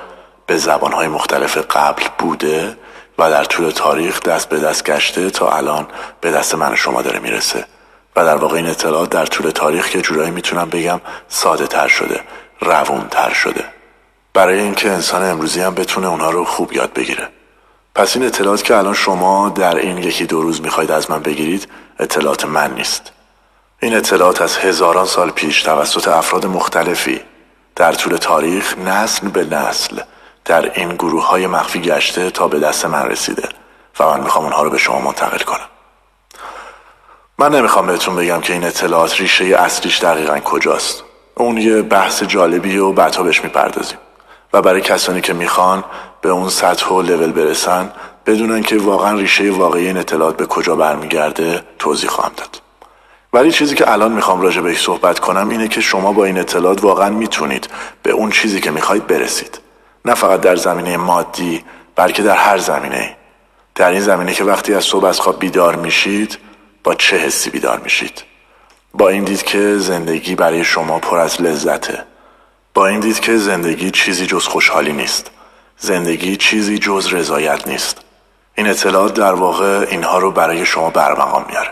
[0.48, 2.78] به زبانهای مختلف قبل بوده
[3.18, 5.88] و در طول تاریخ دست به دست گشته تا الان
[6.22, 7.66] به دست من شما داره می‌رسه.
[8.16, 12.20] و در واقع این اطلاعات در طول تاریخ که جورایی می‌تونم بگم ساده تر شده
[12.60, 13.64] روون تر شده.
[14.34, 17.30] برای اینکه انسان امروزی هم بتونه اونها رو خوب یاد بگیره.
[17.96, 21.68] پس این اطلاعات که الان شما در این یکی دو روز می‌خواید از من بگیرید
[22.00, 23.12] اطلاعات من نیست.
[23.82, 27.22] این اطلاعات از هزاران سال پیش توسط افراد مختلفی
[27.76, 30.00] در طول تاریخ نسل به نسل
[30.46, 33.50] در این گروه های مخفی گشته تا به دست من رسیده
[34.00, 35.68] و من می‌خوام اونها رو به شما منتقل کنم.
[37.38, 41.04] من نمی‌خوام بهتون بگم که این اطلاعات ریشه اصلیش دقیقا کجاست.
[41.36, 43.98] اون یه بحث جالبیه و بعدها بهش می‌پردازیم.
[44.54, 45.84] و برای کسانی که می‌خوان
[46.22, 47.92] به اون سطح و لول برسن
[48.26, 52.62] بدونن که واقعا ریشه واقعی این اطلاعات به کجا برمیگرده توضیح خواهم داد.
[53.34, 56.84] ولی چیزی که الان می‌خوام راجع بهش صحبت کنم اینه که شما با این اطلاعات
[56.84, 57.70] واقعا می‌تونید
[58.04, 59.65] به اون چیزی که می‌خواید برسید.
[60.06, 61.64] نه فقط در زمینه مادی
[61.96, 63.16] بلکه در هر زمینه.
[63.76, 66.38] در این زمینه که وقتی از صبح از خواب بیدار میشید
[66.84, 68.24] با چه حسی بیدار میشید؟
[68.94, 72.04] با این دید که زندگی برای شما پر از لذته.
[72.74, 75.32] با این دید که زندگی چیزی جز خوشحالی نیست.
[75.78, 78.02] زندگی چیزی جز رضایت نیست.
[78.56, 81.70] این اطلاعات در واقع اینها رو برای شما برمقام میاره.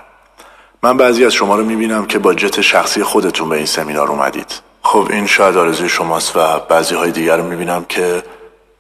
[0.84, 4.54] من بعضی از شما رو می‌بینم که با جت شخصی خودتون به این سمینار اومدید.
[4.84, 8.24] خب این شاید آرزوی شماست و بعضی های دیگر رو می‌بینم که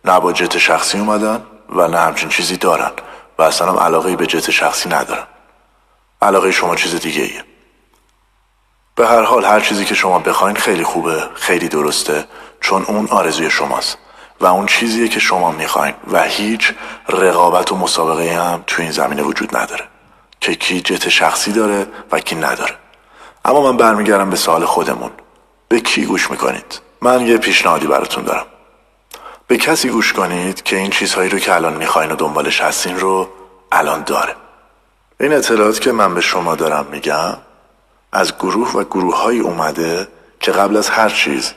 [0.05, 2.91] نه با جت شخصی اومدن و نه همچین چیزی دارن
[3.37, 5.23] و اصلا هم علاقه به جت شخصی ندارن.
[6.21, 7.43] علاقه شما چیز دیگه ایه
[8.95, 12.27] به هر حال هر چیزی که شما بخواین خیلی خوبه خیلی درسته
[12.61, 13.97] چون اون آرزوی شماست
[14.41, 16.73] و اون چیزیه که شما می‌خواین و هیچ
[17.09, 19.87] رقابت و مسابقه هم تو این زمینه وجود نداره
[20.41, 22.75] که کی جت شخصی داره و کی نداره.
[23.45, 25.11] اما من برمیگردم به سوال خودمون.
[25.67, 28.45] به کی گوش می‌کنید؟ من یه پیشنهادی براتون دارم.
[29.47, 33.29] به کسی گوش کنید که این چیزهایی رو که الان می‌خواین و دنبالش هستین رو
[33.71, 34.35] الان داره.
[35.19, 37.37] این اطلاعات که من به شما دارم میگم
[38.11, 40.07] از گروه و گروه های اومده
[40.39, 41.53] که قبل از هر چیز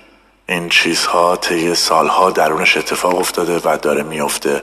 [0.48, 4.62] این چیزها طی سالها درونش اتفاق افتاده و داره میفته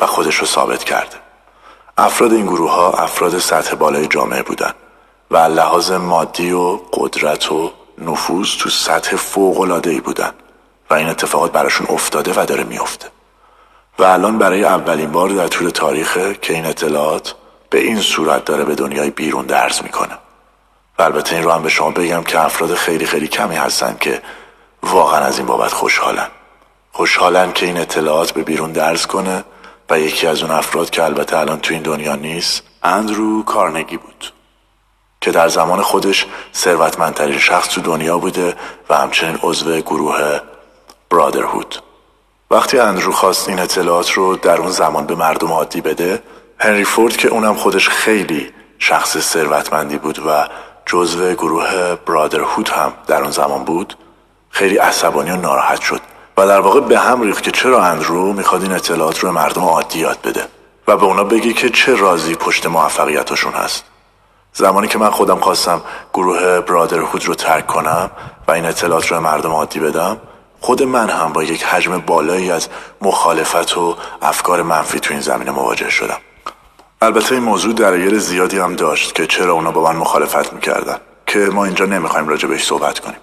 [0.00, 1.16] و خودش رو ثابت کرده.
[1.98, 4.72] افراد این گروه ها افراد سطح بالای جامعه بودن
[5.30, 10.32] و لحاظ مادی و قدرت و نفوذ تو سطح فوق العاده ای بودن
[10.90, 13.08] و این اتفاقات براشون افتاده و داره میفته
[13.98, 17.34] و الان برای اولین بار در طول تاریخه که این اطلاعات
[17.70, 20.18] به این صورت داره به دنیای بیرون درز می‌کنه.
[20.98, 24.22] و البته این رو هم به شما بگم که افراد خیلی خیلی کمی هستن که
[24.82, 26.28] واقعا از این بابت خوشحالن.
[26.92, 29.44] خوشحالن که این اطلاعات به بیرون درز کنه
[29.90, 34.32] و یکی از اون افراد که البته الان تو این دنیا نیست اندرو کارنگی بود.
[35.24, 38.54] که در زمان خودش ثروتمندترین شخص تو دنیا بوده
[38.90, 40.40] و همچنین عضو گروه
[41.10, 41.82] برادرهود
[42.50, 46.22] وقتی اندرو خواست این اطلاعات رو در اون زمان به مردم عادی بده
[46.58, 50.48] هنری فورد که اونم خودش خیلی شخص ثروتمندی بود و
[50.86, 53.96] جزو گروه برادرهود هم در اون زمان بود
[54.50, 56.00] خیلی عصبانی و ناراحت شد
[56.36, 59.98] و در واقع به هم ریخت که چرا اندرو می‌خواد این اطلاعات رو مردم عادی
[59.98, 60.44] یاد بده
[60.88, 63.93] و به اونا بگی که چه رازی پشت موفقیتاشون هست.
[64.56, 65.82] زمانی که من خودم خواستم
[66.14, 68.10] گروه برادرهود رو ترک کنم
[68.48, 70.16] و این اطلاعات رو مردم عادی بدم
[70.60, 72.68] خود من هم با یک حجم بالایی از
[73.02, 76.18] مخالفت و افکار منفی تو این زمینه مواجه شدم.
[77.02, 81.38] البته این موضوع درگیر زیادی هم داشت که چرا اونا با من مخالفت می‌کردن که
[81.38, 83.20] ما اینجا نمی‌خوایم راجع بهش صحبت کنیم.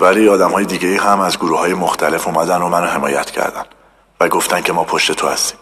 [0.00, 3.64] ولی آدم های دیگه هم از گروه های مختلف اومدن و منو حمایت کردن
[4.20, 5.58] و گفتن که ما پشت تو هستیم.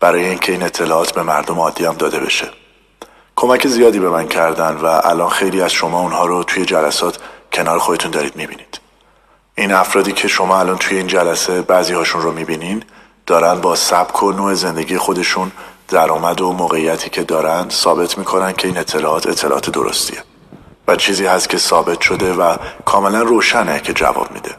[0.00, 2.48] برای اینکه این اطلاعات به مردم عادی هم داده بشه.
[3.40, 7.18] کمک زیادی به من کردن و الان خیلی از شما اونها رو توی جلسات
[7.52, 8.80] کنار خودتون دارید می‌بینید.
[9.54, 12.82] این افرادی که شما الان توی این جلسه بعضی هاشون رو می‌بینین
[13.26, 15.52] دارن با سبک و نوع زندگی خودشون
[15.88, 20.22] درآمد و موقعیتی که دارن ثابت می‌کنن که این اطلاعات اطلاعات درستیه.
[20.88, 24.50] و چیزی هست که ثابت شده و کاملا روشنه که جواب میده.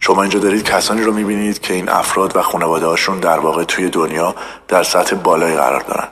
[0.00, 3.88] شما اینجا دارید کسانی رو می‌بینید که این افراد و خانواده هاشون در واقع توی
[3.90, 4.34] دنیا
[4.68, 6.08] در سطح بالایی قرار دارن.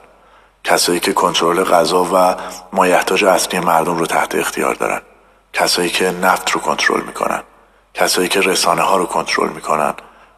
[0.64, 2.36] کسایی که کنترل غذا و
[2.72, 5.00] مایحتاج اصلی مردم رو تحت اختیار دارن.
[5.52, 7.42] کسایی که نفت رو کنترل می‌کنن.
[7.94, 9.94] کسایی که رسانه ها رو کنترل می‌کنن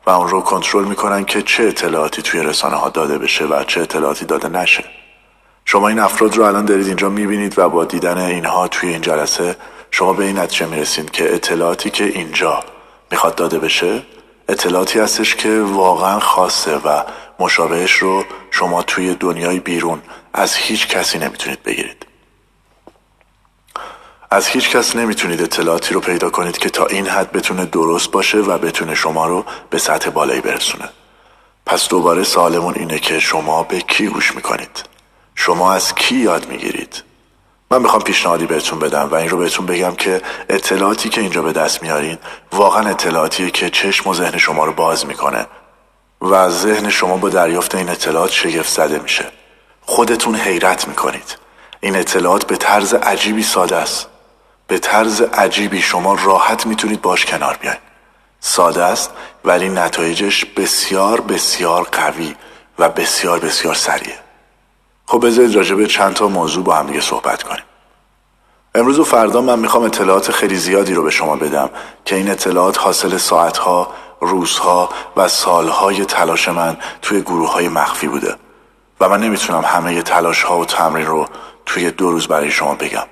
[0.06, 3.80] و اون رو کنترل می‌کنن که چه اطلاعاتی توی رسانه ها داده بشه و چه
[3.80, 4.84] اطلاعاتی داده نشه.
[5.64, 9.56] شما این افراد رو الان دارید اینجا می‌بینید و با دیدن اینها توی این جلسه
[9.90, 12.64] شما به این نتیجه می‌رسید که اطلاعاتی که اینجا
[13.10, 14.02] می‌خواد داده بشه
[14.48, 17.02] اطلاعاتی هستش که واقعا خاصه و
[17.38, 20.02] مشابهش رو شما توی دنیای بیرون
[20.32, 22.06] از هیچ کسی نمی‌تونید بگیرید.
[24.30, 28.38] از هیچ کس نمی‌تونید اطلاعاتی رو پیدا کنید که تا این حد بتونه درست باشه
[28.38, 30.88] و بتونه شما رو به سطح بالایی برسونه.
[31.66, 34.84] پس دوباره سالمون اینه که شما به کی گوش می‌کنید؟
[35.34, 37.02] شما از کی یاد می‌گیرید؟
[37.70, 41.52] من می‌خوام پیشنهادی بهتون بدم و این رو بهتون بگم که اطلاعاتی که اینجا به
[41.52, 42.18] دست میارین
[42.52, 45.46] واقعا اطلاعاتیه که چشم و ذهن شما رو باز می‌کنه
[46.20, 49.24] و ذهن شما با دریافت این اطلاعات شگفت زده میشه.
[49.82, 51.36] خودتون حیرت می‌کنید.
[51.80, 54.06] این اطلاعات به طرز عجیبی ساده است.
[54.66, 57.78] به طرز عجیبی شما راحت می‌تونید باش کنار بیاین.
[58.40, 59.10] ساده است
[59.44, 62.34] ولی نتایجش بسیار بسیار قوی
[62.78, 64.23] و بسیار بسیار سریعه.
[65.06, 67.64] خب بذارید راجع به چند تا موضوع با هم دیگه صحبت کنیم.
[68.74, 71.70] امروز و فردا من می‌خوام اطلاعات خیلی زیادی رو به شما بدم
[72.04, 73.88] که این اطلاعات حاصل ساعتها،
[74.20, 78.36] روزها و سالهای تلاش من توی گروه های مخفی بوده
[79.00, 81.26] و من نمی‌تونم همه تلاش ها و تمرین رو
[81.66, 83.04] توی دو روز برای شما بگم.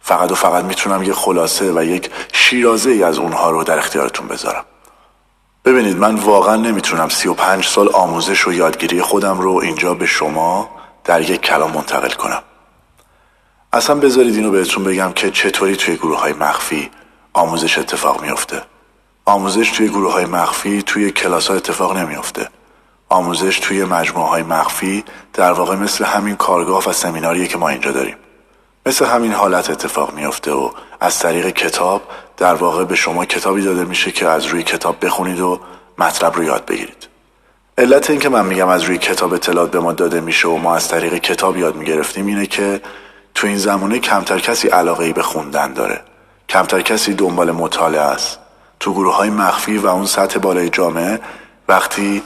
[0.00, 4.28] فقط و فقط می‌تونم یه خلاصه و یک شیرازه ای از اونها رو در اختیارتون
[4.28, 4.64] بذارم.
[5.64, 10.06] ببینید من واقعا نمی‌تونم سی و پنج سال آموزش و یادگیری خودم رو اینجا به
[10.06, 10.68] شما
[11.08, 12.42] در یک کلام منتقل کنم.
[13.72, 16.90] اصلا بذارید اینو بهتون بگم که چطوری توی گروه های مخفی
[17.32, 18.62] آموزش اتفاق میافته.
[19.24, 22.48] آموزش توی گروه های مخفی توی کلاس ها اتفاق نمیافته.
[23.08, 27.92] آموزش توی مجموعه های مخفی در واقع مثل همین کارگاه و سمیناریه که ما اینجا
[27.92, 28.16] داریم.
[28.86, 32.02] مثل همین حالت اتفاق میافته و از طریق کتاب
[32.36, 35.60] در واقع به شما کتابی داده میشه که از روی کتاب بخونید و
[35.98, 37.07] مطلب رو یاد بگیرید.
[37.78, 40.76] علت این که من میگم از روی کتاب اطلاعات به ما داده میشه و ما
[40.76, 42.80] از طریق کتاب یاد می‌گرفتیم اینه که
[43.34, 46.00] تو این زمانه کمتر کسی علاقه ای به خوندن داره.
[46.48, 48.38] کمتر کسی دنبال مطالعه است.
[48.80, 51.20] تو گروه های مخفی و اون سطح بالای جامعه
[51.68, 52.22] وقتی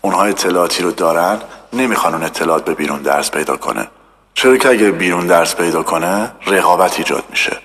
[0.00, 1.38] اونها اطلاعاتی رو دارن
[1.72, 3.88] نمی‌خوان اون اطلاعات به بیرون درس پیدا کنه.
[4.34, 7.56] چرا که اگه بیرون درس پیدا کنه رقابت ایجاد میشه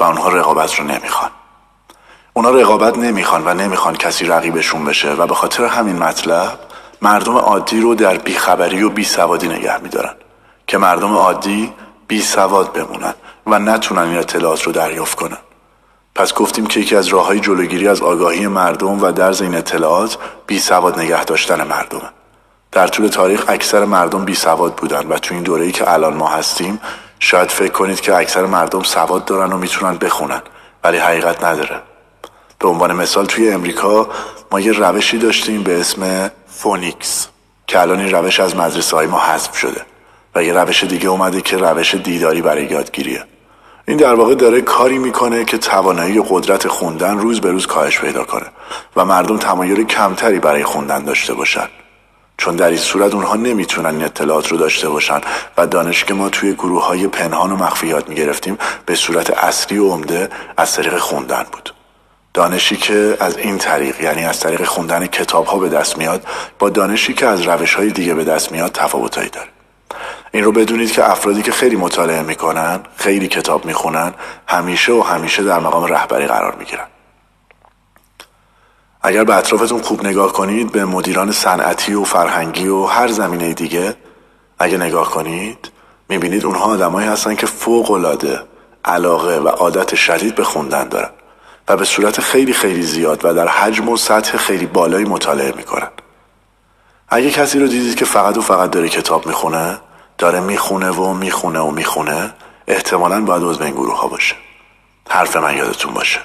[0.00, 1.30] و اونها رقابت رو نمی‌خوان.
[2.32, 6.58] اونا رقابت نمی‌خوان و نمی‌خوان کسی رقیبشون بشه و به خاطر همین مطلب
[7.02, 10.14] مردم عادی رو در بیخبری و بیسوادی نگه میدارن
[10.66, 11.72] که مردم عادی
[12.08, 13.14] بی سواد بمونن
[13.46, 15.38] و نتونن این اطلاعات رو دریافت کنن.
[16.14, 20.18] پس گفتیم که یکی از راه های جلوگیری از آگاهی مردم و درز این اطلاعات
[20.46, 22.10] بی سواد نگه داشتن مردمه.
[22.72, 26.28] در طول تاریخ اکثر مردم بی سواد بودن و تو این دوره‌ای که الان ما
[26.28, 26.80] هستیم
[27.18, 30.42] شاید فکر کنید که اکثر مردم سواد دارن و می‌تونن بخونن
[30.84, 31.82] ولی حقیقت نداره.
[32.58, 34.08] به عنوان مثال توی امریکا
[34.50, 37.28] ما یه روشی داشتیم به اسم phonics
[37.66, 39.80] که الان این روش از مدرسه های ما حذف شده
[40.34, 43.24] و یه روش دیگه اومده که روش دیداری برای یادگیریه.
[43.88, 48.00] این در واقع داره کاری می‌کنه که توانایی و قدرت خوندن روز به روز کاهش
[48.00, 48.46] پیدا کنه
[48.96, 51.68] و مردم تمایل کمتری برای خوندن داشته باشن.
[52.38, 55.20] چون در این صورت اونها نمی‌تونن این اطلاعات رو داشته باشن
[55.56, 59.78] و دانش که ما توی گروه های پنهان و مخفی یاد می‌گرفتیم به صورت اصلی
[59.78, 61.75] و عمده از طریق خوندن بود.
[62.36, 66.26] دانشی که از این طریق یعنی از طریق خوندن کتاب ها به دست میاد
[66.58, 69.48] با دانشی که از روش های دیگه به دست میاد تفاوتایی داره.
[70.32, 74.14] این رو بدونید که افرادی که خیلی مطالعه می‌کنن خیلی کتاب می‌خونن
[74.46, 76.86] همیشه و همیشه در مقام رهبری قرار می‌گیرن.
[79.02, 83.94] اگر به اطرافتون خوب نگاه کنید به مدیران صنعتی و فرهنگی و هر زمینه دیگه
[84.58, 85.70] اگه نگاه کنید
[86.08, 88.40] می‌بینید اونها آدمایی هستن که فوق العاده
[88.84, 91.10] علاقه و عادت شدید به خوندن دارن.
[91.68, 95.88] و به صورت خیلی خیلی زیاد و در حجم و سطح خیلی بالایی مطالعه می‌کنن.
[97.08, 99.80] اگه کسی رو دیدید که فقط و فقط داره کتاب می‌خونه
[100.18, 102.34] داره می‌خونه و می‌خونه و می‌خونه
[102.66, 104.34] احتمالا باید عضو این گروه ها باشه.
[105.10, 106.20] حرف من یادتون باشه.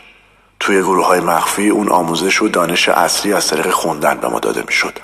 [0.60, 4.63] توی گروه های مخفی اون آموزش و دانش اصلی از طریق خوندن به ما داده
[4.67, 4.99] می‌شد.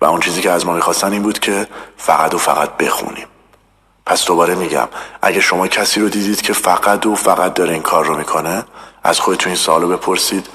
[0.00, 3.26] و اون چیزی که از ما می‌خواستن این بود که فقط و فقط بخونیم.
[4.06, 4.88] پس دوباره میگم
[5.22, 8.64] اگه شما کسی رو دیدید که فقط و فقط داره این کار رو می‌کنه
[9.02, 10.48] از خودتون این سوالو بپرسید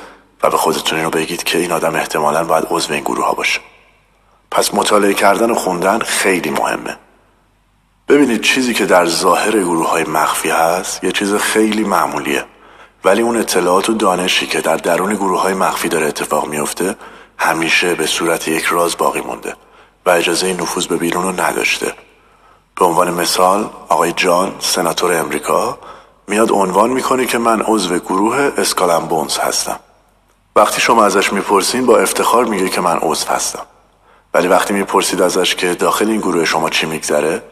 [0.43, 3.59] و به خودتون رو بگید که این آدم احتمالا باید عضو این گروه ها باشه.
[4.51, 6.97] پس مطالعه کردن و خوندن خیلی مهمه.
[8.07, 12.45] ببینید چیزی که در ظاهر گروه های مخفی هست یه چیز خیلی معمولیه.
[13.03, 16.95] ولی اون اطلاعات و دانشی که در درون گروه های مخفی داره اتفاق میفته
[17.37, 19.55] همیشه به صورت یک راز باقی مونده
[20.05, 21.93] و اجازه نفوذ به بیرون رو نداشته.
[22.75, 25.79] به عنوان مثال آقای جان سناتور امریکا
[26.29, 29.79] میاد عنوان می‌کنه که من عضو گروه اسکالمبونز هستم.
[30.55, 33.65] وقتی شما ازش می‌پرسین با افتخار میگه که من عضو هستم.
[34.33, 37.43] ولی وقتی می‌پرسید ازش که داخل این گروه شما چی میگذره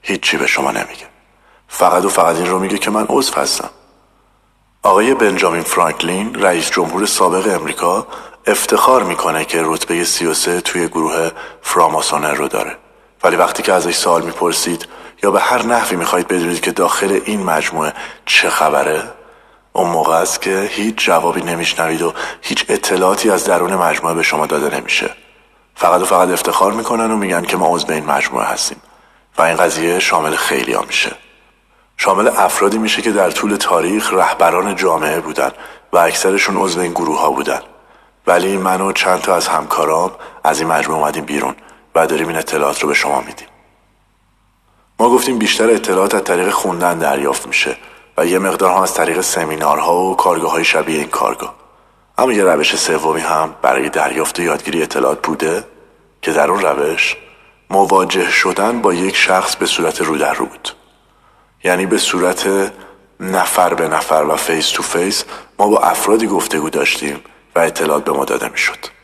[0.00, 1.06] هیچی به شما نمیگه.
[1.68, 3.70] فقط و فقط این رو میگه که من عضو هستم.
[4.82, 8.06] آقای بنجامین فرانکلین رئیس جمهور سابق امریکا
[8.46, 11.30] افتخار می‌کنه که رتبه 33 توی گروه
[11.62, 12.76] فراماسونر رو داره.
[13.24, 14.88] ولی وقتی که ازش سوال می‌پرسید
[15.22, 17.92] یا به هر نحوی می‌خواهید بدونید که داخل این مجموعه
[18.26, 19.02] چه خبره
[19.72, 22.12] اون موقع است که هیچ جوابی نمیشنوید و
[22.42, 25.10] هیچ اطلاعاتی از درون مجموعه به شما داده نمیشه.
[25.74, 28.82] فقط و فقط افتخار می‌کنن و میگن که ما عضو این مجموعه هستیم
[29.38, 31.12] و این قضیه شامل خیلی ها میشه.
[31.96, 35.50] شامل افرادی میشه که در طول تاریخ رهبران جامعه بودن
[35.92, 37.60] و اکثرشون عضو این گروه ها بودن.
[38.26, 40.10] ولی من و چند تا از همکارام
[40.44, 41.54] از این مجموعه اومدیم بیرون
[41.94, 43.48] و داریم این اطلاعات رو به شما میدیم.
[45.00, 47.76] ما گفتیم بیشتر اطلاعات از طریق خوندن دریافت میشه
[48.16, 51.54] و یه مقدار هم از طریق سمینارها و کارگاه های شبیه این کارگاه.
[52.18, 55.64] اما یه روش سومی هم برای دریافت و یادگیری اطلاعات بوده
[56.22, 57.16] که در اون روش
[57.70, 60.68] مواجه شدن با یک شخص به صورت رو در رو بود.
[61.64, 62.72] یعنی به صورت
[63.20, 65.24] نفر به نفر و face to face
[65.58, 67.20] ما با افرادی گفتگو داشتیم
[67.56, 68.97] و اطلاعات به ما داده می‌شد.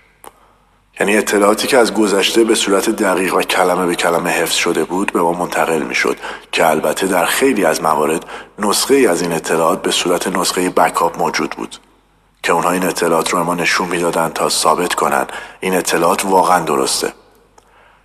[1.00, 5.12] یعنی اطلاعاتی که از گذشته به صورت دقیق و کلمه به کلمه حفظ شده بود
[5.12, 6.16] به ما منتقل می‌شد
[6.52, 8.24] که البته در خیلی از موارد
[8.58, 11.76] نسخه ای از این اطلاعات به صورت نسخه backup موجود بود
[12.42, 15.26] که اونها این اطلاعات رو به ما نشون می‌دادن تا ثابت کنن
[15.60, 17.12] این اطلاعات واقعا درسته.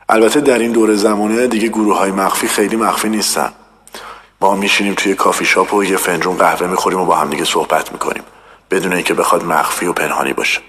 [0.10, 3.52] البته در این دوره زمانه دیگه گروه های مخفی خیلی مخفی نیستن.
[4.42, 7.92] ما میشینیم توی کافی شاپ و یه فنجون قهوه می‌خوریم و با هم دیگه صحبت
[7.92, 8.24] می‌کنیم
[8.72, 10.62] بدون اینکه بخواد مخفی و پنهانی باشه.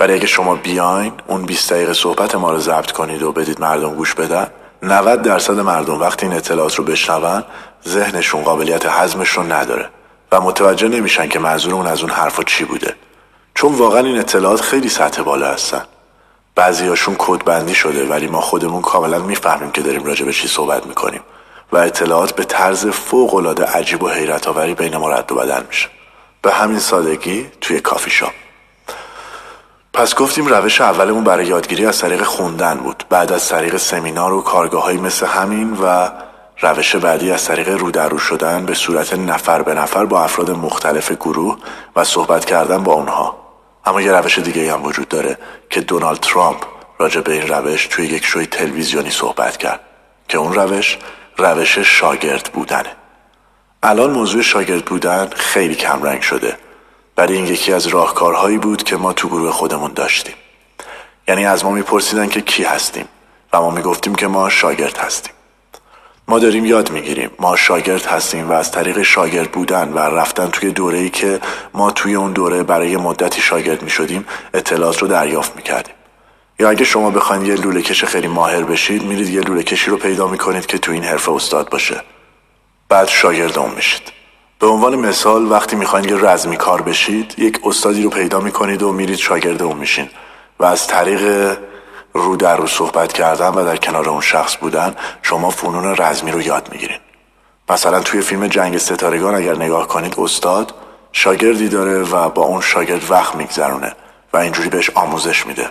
[0.00, 3.94] ولی اگه شما بیاین اون 20 دقیقه صحبت ما رو ضبط کنید و بدید مردم
[3.94, 4.46] گوش بدن.
[4.82, 7.44] 90 درصد مردم وقتی این اطلاعات رو بشنون
[7.88, 9.90] ذهنشون قابلیت حزمش رو نداره
[10.32, 12.94] و متوجه نمیشن که منظور اون از اون حرفا چی بوده.
[13.54, 15.84] چون واقعا این اطلاعات خیلی سطح بالا هستن.
[16.54, 21.20] بعضیاشون کدبندی شده ولی ما خودمون کاملا می‌فهمیم که داریم راجع به چی صحبت می‌کنیم
[21.72, 25.62] و اطلاعات به طرز فوق العاده عجیب و حیرت آوری بین ما رد و بدل
[25.68, 25.88] میشه.
[26.42, 28.32] به همین سادگی توی کافی شاپ.
[29.98, 33.04] پس گفتیم روش اولمون برای یادگیری از طریق خوندن بود.
[33.08, 36.08] بعد از طریق سمینار و کارگاه مثل همین و
[36.60, 40.50] روش بعدی از طریق رو در رو شدن به صورت نفر به نفر با افراد
[40.50, 41.58] مختلف گروه
[41.96, 43.36] و صحبت کردن با اونها.
[43.84, 45.38] اما یه روش دیگه هم وجود داره
[45.70, 46.64] که دونالد ترامپ
[46.98, 49.80] راجع به این روش توی یک شوی تلویزیونی صحبت کرد
[50.28, 50.98] که اون روش
[51.36, 52.92] روش شاگرد بودنه.
[53.82, 56.56] الان موضوع شاگرد بودن خیلی کمرنگ شده.
[57.18, 60.34] برای این یکی از راهکارهایی بود که ما تو گروه خودمون داشتیم.
[61.28, 63.08] یعنی از ما میپرسیدن که کی هستیم
[63.52, 65.32] و ما می‌گفتیم که ما شاگرد هستیم.
[66.28, 70.70] ما داریم یاد می‌گیریم ما شاگرد هستیم و از طریق شاگرد بودن و رفتن توی
[70.70, 71.40] دوره ای که
[71.74, 75.94] ما توی اون دوره برای مدتی شاگرد می‌شدیم اطلاعات رو دریافت می‌کردیم.
[76.58, 79.96] یا اگه شما بخواید یه لوله کش خیلی ماهر بشید میرید یه لوله کشی رو
[79.96, 82.00] پیدا می‌کنید که تو این حرفه استاد باشه.
[82.88, 84.17] بعد شاگرد اون میشید.
[84.60, 88.92] به عنوان مثال وقتی می‌خواین یه رزمی کار بشید یک استادی رو پیدا می‌کنید و
[88.92, 90.10] میرید شاگرد اون میشین.
[90.60, 91.56] و از طریق
[92.12, 96.42] رو در رو صحبت کردن و در کنار اون شخص بودن شما فنون رزمی رو
[96.42, 96.98] یاد می‌گیرین.
[97.70, 100.74] مثلا توی فیلم جنگ ستارگان اگر نگاه کنید استاد
[101.12, 103.92] شاگردی داره و با اون شاگرد وقت میگذرونه
[104.32, 105.70] و اینجوری بهش آموزش میده.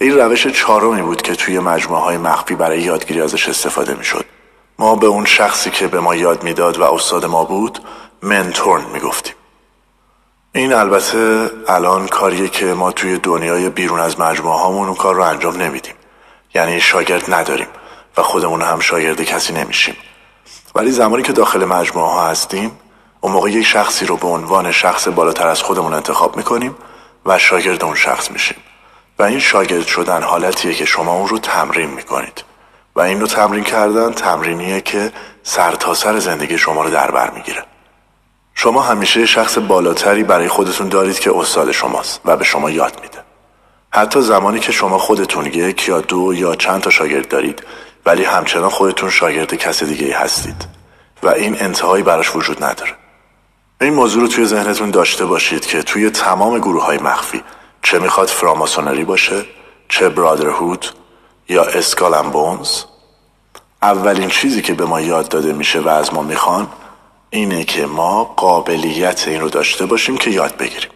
[0.00, 4.24] این روش چهارمی بود که توی مجموعه های مخفی برای یادگیری ازش استفاده می‌شد.
[4.78, 7.78] ما به اون شخصی که به ما یاد می‌داد و استاد ما بود
[8.24, 9.34] منتورن می‌گفتیم.
[10.52, 15.22] این البته الان کاریه که ما توی دنیای بیرون از مجموعه هامون اون کار رو
[15.22, 15.94] انجام نمیدیم.
[16.54, 17.66] یعنی شاگرد نداریم
[18.16, 19.96] و خودمون هم شاگرد کسی نمیشیم.
[20.74, 22.78] ولی زمانی که داخل مجموعه ها هستیم
[23.20, 26.76] اون موقع یک شخصی رو به عنوان شخص بالاتر از خودمون انتخاب می‌کنیم
[27.26, 28.56] و شاگرد اون شخص میشیم.
[29.18, 32.44] و این شاگرد شدن حالتیه که شما اون رو تمرین می‌کنید.
[32.96, 35.12] و این رو تمرین کردن تمرینیه که
[35.42, 37.64] سرتاسر سر زندگی شما رو در بر می‌گیره.
[38.54, 43.18] شما همیشه شخص بالاتری برای خودتون دارید که استاد شماست و به شما یاد میده.
[43.90, 47.62] حتی زمانی که شما خودتون یک یا دو یا چند تا شاگرد دارید
[48.06, 50.68] ولی همچنان خودتون شاگرد کس دیگه هستید
[51.22, 52.94] و این انتهایی براش وجود نداره.
[53.80, 57.44] این موضوع رو توی ذهنتون داشته باشید که توی تمام گروه های مخفی
[57.82, 59.44] چه می‌خواد فراماسونری باشه
[59.88, 60.86] چه برادرهود
[61.48, 62.82] یا اسکالم بونز.
[63.82, 66.68] اولین چیزی که به ما یاد داده میشه و از ما می‌خوان
[67.34, 70.90] اینه که ما قابلیت این رو داشته باشیم که یاد بگیریم.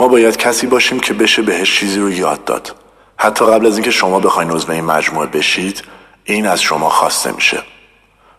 [0.00, 2.74] ما باید کسی باشیم که بشه بهش چیزی رو یاد داد.
[3.16, 5.82] حتی قبل از اینکه شما بخواین عضو این مجموعه بشید
[6.24, 7.62] این از شما خواسته میشه.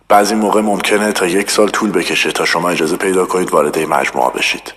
[0.07, 3.89] بعضی موقع ممکنه تا یک سال طول بکشه تا شما اجازه پیدا کنید وارد این
[3.89, 4.73] مجموعه بشید.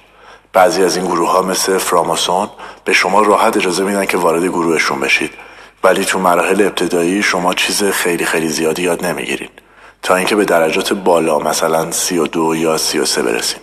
[0.52, 2.48] بعضی از این گروه ها مثل فراماسون
[2.84, 5.30] به شما راحت اجازه میدن که وارد گروهشون بشید.
[5.84, 9.62] ولی تو مراحل ابتدایی شما چیز خیلی خیلی زیادی یاد نمی‌گیرید
[10.02, 13.60] تا اینکه به درجات بالا مثلا 32 یا 33 برسید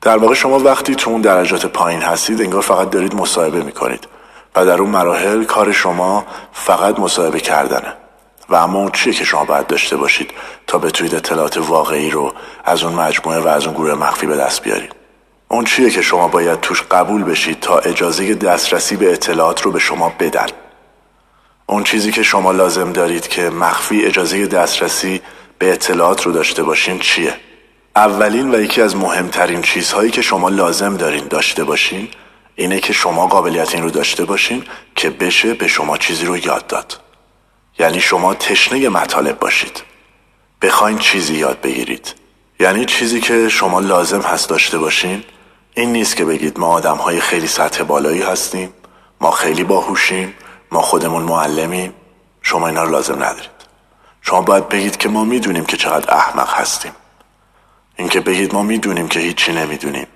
[0.00, 4.08] در واقع شما وقتی تو اون درجات پایین هستید انگار فقط دارید مصاحبه می‌کنید
[4.56, 7.94] و در اون مراحل کار شما فقط مصاحبه کردنه.
[8.48, 10.30] و اما اون چیه که شما باید داشته باشید
[10.66, 12.32] تا بتونید اطلاعات واقعی رو
[12.64, 14.94] از اون مجموعه و از اون گروه مخفی به دست بیارید؟
[15.48, 19.78] اون چیه که شما باید توش قبول بشید تا اجازه دسترسی به اطلاعات رو به
[19.78, 20.46] شما بدن؟
[21.66, 25.22] اون چیزی که شما لازم دارید که مخفی اجازه دسترسی
[25.62, 27.34] به اطلاعات رو داشته باشین چیه؟
[27.96, 32.08] اولین و یکی از مهمترین چیزهایی که شما لازم دارین داشته باشین
[32.54, 36.66] اینه که شما قابلیت این رو داشته باشین که بشه به شما چیزی رو یاد
[36.66, 37.00] داد.
[37.78, 39.82] یعنی شما تشنه مطالب باشید.
[40.62, 42.14] بخواین چیزی یاد بگیرید.
[42.60, 45.24] یعنی چیزی که شما لازم هست داشته باشین
[45.74, 48.72] این نیست که بگید ما آدم های خیلی سطح بالایی هستیم
[49.20, 50.34] ما خیلی باهوشیم
[50.72, 51.94] ما خودمون معلمیم
[52.42, 53.61] شما اینا رو لازم ندارید.
[54.22, 56.92] شما باید بگید که ما می‌دونیم که چقدر احمق هستیم.
[57.96, 60.06] اینکه بگید ما می‌دونیم که هیچی نمی‌دونیم.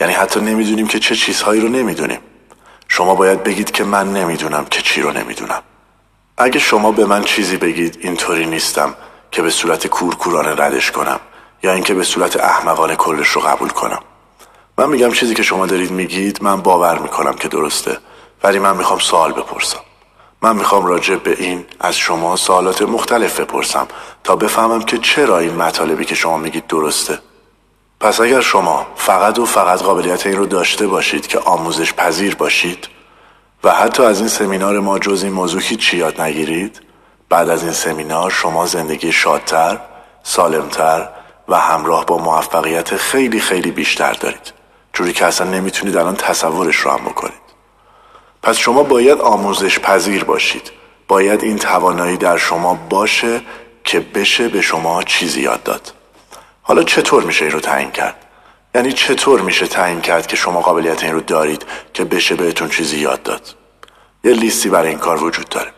[0.00, 2.20] یعنی حتی نمی‌دونیم که چه چیزهایی رو نمی‌دونیم.
[2.88, 5.62] شما باید بگید که من نمی‌دونم که چی رو نمی‌دونم.
[6.38, 8.94] اگه شما به من چیزی بگید اینطوری نیستم
[9.30, 11.20] که به صورت کورکورانه ردش کنم
[11.62, 14.00] یا اینکه به صورت احمقانه کلش رو قبول کنم.
[14.78, 17.98] من میگم چیزی که شما دارید میگید من باور می‌کنم که درسته
[18.42, 19.80] ولی من می‌خوام سوال بپرسم.
[20.46, 23.86] من می‌خوام راجع به این از شما سوالات مختلف بپرسم
[24.24, 27.18] تا بفهمم که چرا این مطالبی که شما میگید درسته.
[28.00, 32.88] پس اگر شما فقط و فقط قابلیت این رو داشته باشید که آموزش پذیر باشید
[33.64, 36.80] و حتی از این سمینار ما جز این موضوع هیچی یاد نگیرید
[37.28, 39.80] بعد از این سمینار شما زندگی شادتر،
[40.22, 41.08] سالمتر
[41.48, 44.52] و همراه با موفقیت خیلی خیلی بیشتر دارید.
[44.92, 47.45] جوری که اصلا نمی‌تونید الان تصورش رو هم بکنید.
[48.46, 50.70] پس شما باید آموزش پذیر باشید.
[51.08, 53.40] باید این توانایی در شما باشه
[53.84, 55.92] که بشه به شما چیزی یاد داد.
[56.62, 58.16] حالا چطور میشه این رو تعیین کرد؟
[58.74, 62.98] یعنی چطور میشه تعیین کرد که شما قابلیت این رو دارید که بشه بهتون چیزی
[62.98, 63.54] یاد داد؟
[64.24, 65.70] یه لیستی برای این کار وجود داره.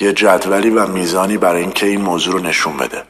[0.00, 3.02] یه جدولی و میزانی برای اینکه این موضوع رو نشون بده.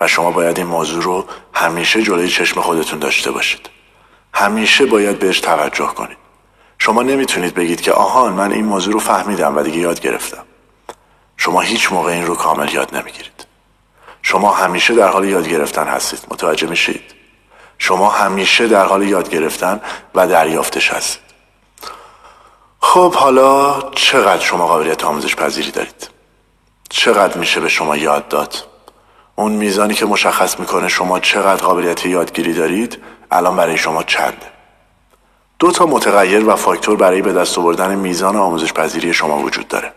[0.00, 3.70] و شما باید این موضوع رو همیشه جلوی چشم خودتون داشته باشید.
[4.34, 6.23] همیشه باید بهش توجه کنید.
[6.78, 10.44] شما نمی‌تونید بگید که آهان من این موضوع رو فهمیدم و دیگه یاد گرفتم.
[11.36, 13.46] شما هیچ موقع این رو کامل یاد نمی‌گیرید.
[14.22, 16.20] شما همیشه در حال یاد گرفتن هستید.
[16.30, 17.02] متوجه میشید؟
[17.78, 19.80] شما همیشه در حال یاد گرفتن
[20.14, 21.22] و دریافتش هستید.
[22.80, 26.08] خب حالا چقدر شما قابلیت آموزش پذیری دارید؟
[26.88, 28.54] چقدر میشه به شما یاد داد؟
[29.36, 34.53] اون میزانی که مشخص می‌کنه شما چقدر قابلیت یادگیری دارید الان برای شما چنده؟
[35.58, 39.92] دو تا متغیر و فاکتور برای به دست آوردن میزان آموزش پذیری شما وجود داره.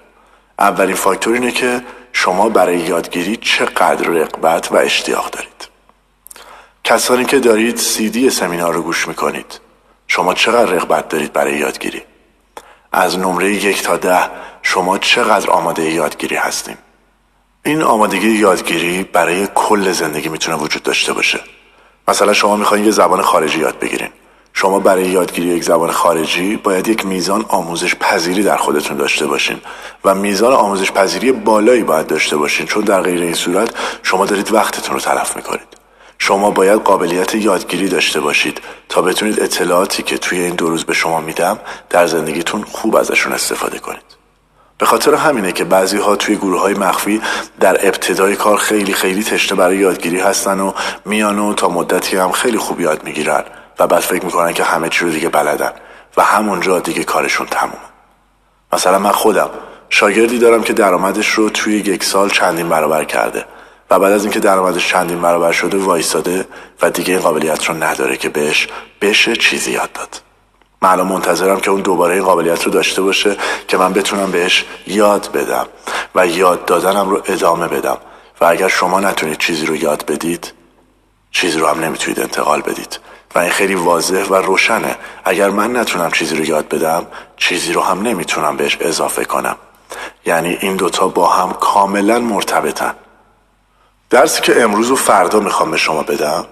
[0.60, 1.82] اولین فاکتور اینه که
[2.14, 5.68] شما برای یادگیری چقدر رقبت و اشتیاق دارید.
[6.84, 9.60] کسانی که دارید سیدی سمینار رو گوش می‌کنید
[10.08, 12.04] شما چقدر رقبت دارید برای یادگیری؟
[12.92, 14.30] از نمره یک تا ده
[14.62, 16.78] شما چقدر آماده یادگیری هستیم؟
[17.66, 21.40] این آمادگی یادگیری برای کل زندگی می‌تونه وجود داشته باشه.
[22.08, 24.10] مثلا شما می‌خواین یه زبان خارجی یاد بگیرین.
[24.60, 29.58] شما برای یادگیری یک زبان خارجی باید یک میزان آموزش پذیری در خودتون داشته باشین
[30.06, 33.70] و میزان آموزش پذیری بالایی باید داشته باشین چون در غیر این صورت
[34.04, 35.68] شما دارید وقتتون رو تلف می‌کنید.
[36.18, 40.94] شما باید قابلیت یادگیری داشته باشید تا بتونید اطلاعاتی که توی این دو روز به
[40.94, 44.18] شما میدم در زندگیتون خوب ازشون استفاده کنید.
[44.78, 47.22] به خاطر همینه که بعضی ها توی گروه های مخفی
[47.60, 50.72] در ابتدای کار خیلی خیلی تشنه برای یادگیری هستن و
[51.06, 53.44] میان و تا مدتی هم خیلی خوب یاد می‌گیرن.
[53.80, 55.72] و بعد فکر می‌کنن که همه چی رو دیگه بلدن
[56.18, 57.80] و همونجا دیگه کارشون تموم
[58.74, 59.50] مثلا من خودم
[59.90, 63.46] شاگردی دارم که درآمدش رو توی یک سال چندین برابر کرده
[63.90, 66.48] و بعد از اینکه درآمدش چندین برابر شده وایستاده
[66.82, 68.68] و دیگه این قابلیت رو نداره که بهش
[69.02, 70.22] بشه چیزی یاد داد.
[70.82, 75.32] من منتظرم که اون دوباره این قابلیت رو داشته باشه که من بتونم بهش یاد
[75.32, 75.68] بدم
[76.16, 77.98] و یاد دادنم رو ادامه بدم.
[78.42, 80.54] و اگر شما نتونید چیزی رو یاد بدید
[81.32, 83.00] چیزی رو هم نمی‌تونید انتقال بدید.
[83.40, 84.96] این خیلی واضح و روشنه.
[85.24, 87.08] اگر من نتونم چیزی رو یاد بدم
[87.38, 89.56] چیزی رو هم نمی‌تونم بهش اضافه کنم.
[90.26, 92.96] یعنی این دوتا با هم کاملا مرتبطن.
[94.10, 96.46] درسی که امروز و فردا می‌خوام به شما بدم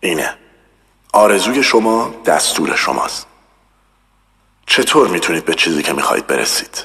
[0.00, 0.34] اینه.
[1.12, 3.26] آرزوی شما دستور شماست.
[4.66, 6.84] چطور می‌تونید به چیزی که می‌خواهید برسید؟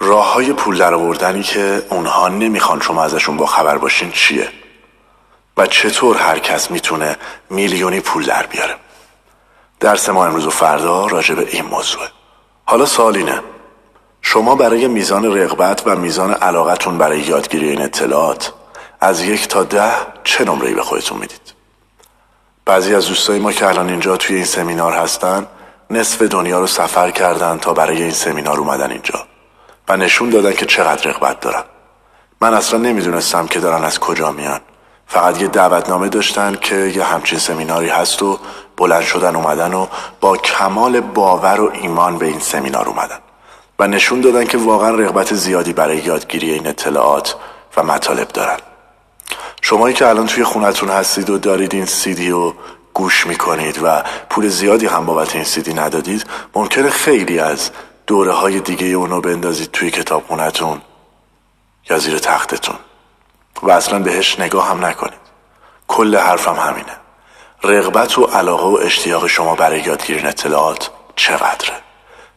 [0.00, 4.48] راه های پول در آوردنی که اونها نمی‌خوان شما ازشون با خبر باشین چیه؟
[5.56, 7.16] و چطور هر کس می‌تونه
[7.50, 8.76] میلیونی پول در بیاره؟
[9.80, 12.08] درس ما امروز و فردا راجع به این موضوعه
[12.64, 13.42] حالا سوال اینه.
[14.22, 18.52] شما برای میزان رغبت و میزان علاقتون برای یادگیری این اطلاعات
[19.00, 19.92] از یک تا ده
[20.24, 21.54] چه نمره‌ای به خودتون می‌دید؟
[22.64, 25.46] بعضی از دوستای ما که الان اینجا توی این سمینار هستن
[25.90, 29.26] نصف دنیا رو سفر کردن تا برای این سمینار اومدن اینجا
[29.88, 31.62] و نشون دادن که چقدر رغبت دارن.
[32.40, 34.60] من اصلا نمی‌دونستم که دارن از کجا میان.
[35.10, 38.38] فقط یه دعوتنامه داشتن که یه همچین سمیناری هست و
[38.76, 39.86] بلند شدن اومدن و
[40.20, 43.18] با کمال باور و ایمان به این سمینار اومدن.
[43.78, 47.36] و نشون دادن که واقعا رغبت زیادی برای یادگیری این اطلاعات
[47.76, 48.56] و مطالب دارن.
[49.62, 52.54] شمایی که الان توی خونتون هستید و دارید این سیدی رو
[52.94, 57.70] گوش می‌کنید و پول زیادی هم بابت این سیدی ندادید ممکنه خیلی از
[58.06, 60.80] دوره های دیگه اونو بندازید توی کتاب خونتون
[61.90, 62.76] یا زیر تختتون.
[63.62, 65.20] و اصلا بهش نگاه هم نکنید.
[65.88, 66.96] کل حرفم همینه.
[67.64, 71.74] رغبت و علاقه و اشتیاق شما برای یادگیری اطلاعات چقدره؟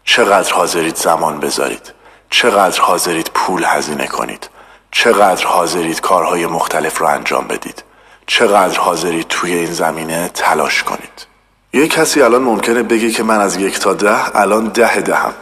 [0.03, 1.93] چقدر حاضرید زمان بذارید؟
[2.29, 4.49] چقدر حاضرید پول هزینه کنید؟
[4.91, 7.83] چقدر حاضرید کارهای مختلف رو انجام بدید؟
[8.27, 11.27] چقدر حاضرید توی این زمینه تلاش کنید؟
[11.73, 15.33] یه کسی الان ممکنه بگه که من از یک تا ده الان ده دهم.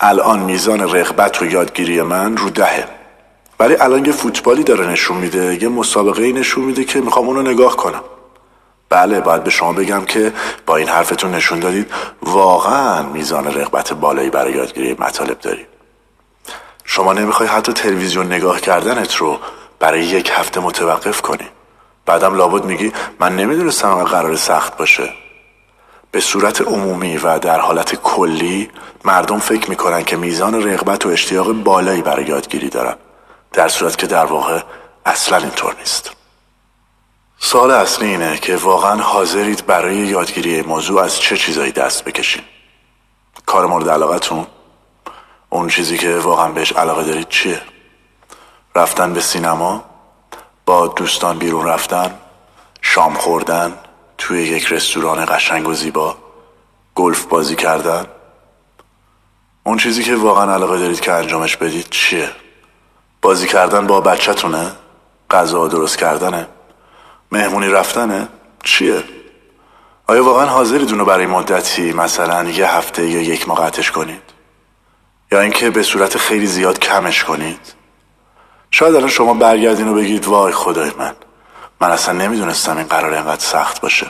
[0.00, 2.88] الان میزان رغبت و یادگیری من رو دهه
[3.58, 7.42] ولی الان یه فوتبالی داره نشون میده یه مسابقه ای نشون میده که می‌خوام اونو
[7.42, 8.02] نگاه کنم.
[8.88, 10.32] بله باید به شما بگم که
[10.66, 11.90] با این حرفتون نشون دادید
[12.22, 15.66] واقعا میزان رغبت بالایی برای یادگیری مطالب دارید.
[16.84, 19.38] شما نمی‌خوای حتی تلویزیون نگاه کردنت رو
[19.78, 21.48] برای یک هفته متوقف کنی.
[22.06, 25.10] بعدم لابد میگی من نمی‌دونستم قرار سخت باشه.
[26.10, 28.70] به صورت عمومی و در حالت کلی
[29.04, 32.94] مردم فکر می‌کنن که میزان رغبت و اشتیاق بالایی برای یادگیری دارن.
[33.54, 34.60] در صورت که در واقع
[35.06, 36.10] اصلا اینطور نیست.
[37.38, 42.42] سال اصلی اینه که واقعا حاضرید برای یادگیری موضوع از چه چیزایی دست بکشین؟
[43.46, 44.46] کار مورد علاقتون؟
[45.50, 47.62] اون چیزی که واقعا بهش علاقه دارید چیه؟
[48.74, 49.84] رفتن به سینما؟
[50.66, 52.14] با دوستان بیرون رفتن؟
[52.82, 53.78] شام خوردن؟
[54.18, 56.16] توی یک رستوران قشنگ و زیبا؟
[56.94, 58.06] گلف بازی کردن؟
[59.64, 62.30] اون چیزی که واقعا علاقه دارید که انجامش بدید چیه؟
[63.24, 64.72] بازی کردن با بچهتونه؟
[65.30, 66.46] غذا درست کردنه؟
[67.32, 68.28] مهمونی رفتنه؟
[68.64, 69.04] چیه؟
[70.06, 74.22] آیا واقعا حاضرید اونو برای مدتی مثلا یه هفته یا یک ماه قطعش کنید؟
[75.32, 77.60] یا اینکه به صورت خیلی زیاد کمش کنید؟
[78.70, 81.14] شاید الان شما برگردین و بگید وای خدای من
[81.80, 84.06] من اصلا نمی‌دونستم این قرار اینقدر سخت باشه.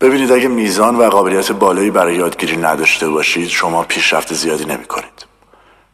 [0.00, 5.19] ببینید اگه میزان و قابلیت بالایی برای یادگیری نداشته باشید شما پیشرفت زیادی نمی کنید.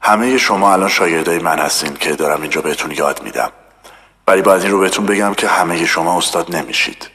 [0.06, 3.50] همه شما الان شاگردای من هستین که دارم اینجا بهتون یاد میدم.
[4.26, 7.10] ولی باید این رو بهتون بگم که همه شما استاد نمیشید.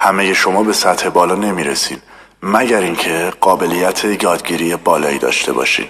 [0.00, 1.98] همه شما به سطح بالا نمی‌رسین
[2.42, 5.88] مگر اینکه قابلیت یادگیری بالایی داشته باشین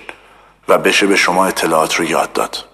[0.68, 2.64] و بشه به شما اطلاعات رو یاد داد.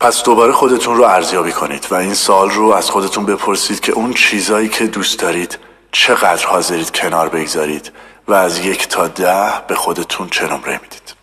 [0.00, 4.12] پس دوباره خودتون رو ارزیابی کنید و این سال رو از خودتون بپرسید که اون
[4.12, 5.58] چیزایی که دوست دارید
[5.92, 7.92] چقدر حاضرید کنار بگذارید
[8.28, 11.19] و از یک تا ده به خودتون چه نمره می‌دید.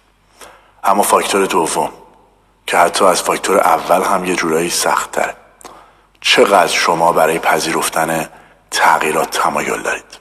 [0.88, 1.90] اما فاکتور دوم
[2.68, 5.36] که حتی از فاکتور اول هم یه جورایی سخت تره
[6.22, 8.30] چقدر شما برای پذیرفتن
[8.72, 10.18] تغییرات تمایل دارید؟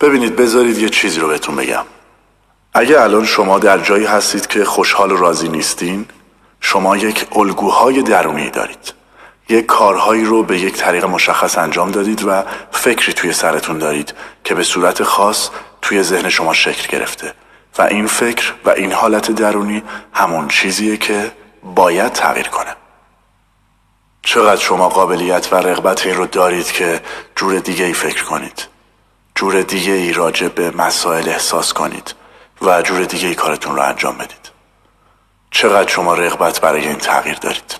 [0.00, 1.84] ببینید بذارید یه چیزی رو بهتون بگم.
[2.74, 6.06] اگه الان شما در جایی هستید که خوشحال و راضی نیستین
[6.60, 8.92] شما یک الگوهای درونی دارید.
[9.48, 14.54] یک کارهایی رو به یک طریق مشخص انجام دادید و فکری توی سرتون دارید که
[14.54, 15.50] به صورت خاص
[15.82, 17.34] توی ذهن شما شکل گرفته.
[17.78, 21.32] و این فکر و این حالت درونی همون چیزیه که
[21.74, 22.76] باید تغییر کنه.
[24.22, 27.00] چقدر شما قابلیت و رغبت این رو دارید که
[27.36, 28.66] جور دیگه ای فکر کنید.
[29.34, 32.14] جور دیگه ای راجع به مسائل احساس کنید
[32.62, 34.50] و جور دیگه ای کارتون رو انجام بدید.
[35.50, 37.76] چقدر شما رغبت برای این تغییر دارید.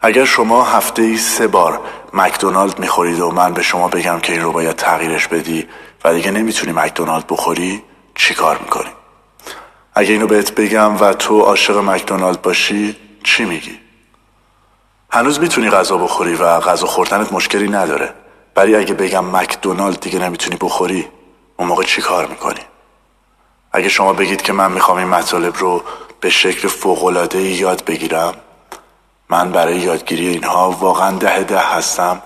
[0.00, 1.80] اگر شما هفته ای سه بار
[2.12, 5.68] مکدونالد می‌خورید و من به شما بگم که این رو باید تغییرش بدی
[6.04, 7.82] و دیگه نمی‌تونی مکدونالد بخوری
[8.14, 8.90] چی کار می‌کنی؟
[9.94, 13.78] اگه اینو بهت بگم و تو عاشق مکدونالد باشی چی میگی؟
[15.10, 18.14] هنوز می‌تونی غذا بخوری و غذا خوردنت مشکلی نداره
[18.56, 21.08] ولی اگه بگم مکدونالد دیگه نمی‌تونی بخوری
[21.56, 22.60] اون موقع چی کار می‌کنی؟
[23.72, 25.82] اگه شما بگید که من می‌خوام این مطالب رو
[26.20, 28.34] به شکل فوقلاده یاد بگیرم
[29.28, 32.22] من برای یادگیری اینها واقعا ده ده هستم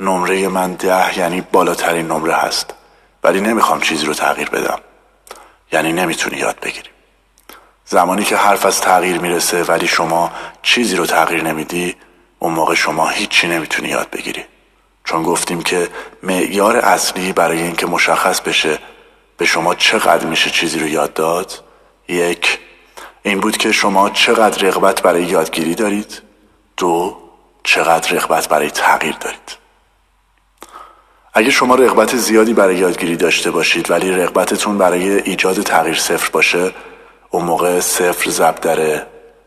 [0.00, 2.74] نمره من ده یعنی بالاترین نمره هست
[3.24, 4.78] ولی نمی‌خوام چیزی رو تغییر بدم
[5.72, 6.88] یعنی نمی‌تونی یاد بگیری.
[7.84, 11.96] زمانی که حرف از تغییر می‌رسه ولی شما چیزی رو تغییر نمیدی
[12.38, 14.44] اون موقع شما هیچی نمی‌تونی یاد بگیری.
[15.04, 15.88] چون گفتیم که
[16.22, 18.78] معیار اصلی برای اینکه مشخص بشه
[19.36, 21.62] به شما چقدر میشه چیزی رو یاد داد
[22.08, 22.58] یک
[23.22, 26.22] این بود که شما چقدر رغبت برای یادگیری دارید.
[26.76, 27.16] دو
[27.64, 29.63] چقدر رغبت برای تغییر دارید.
[31.36, 36.70] اگه شما رغبت زیادی برای یادگیری داشته باشید ولی رغبتتون برای ایجاد تغییر صفر باشه
[37.30, 39.02] اون موقع صفر ضرب در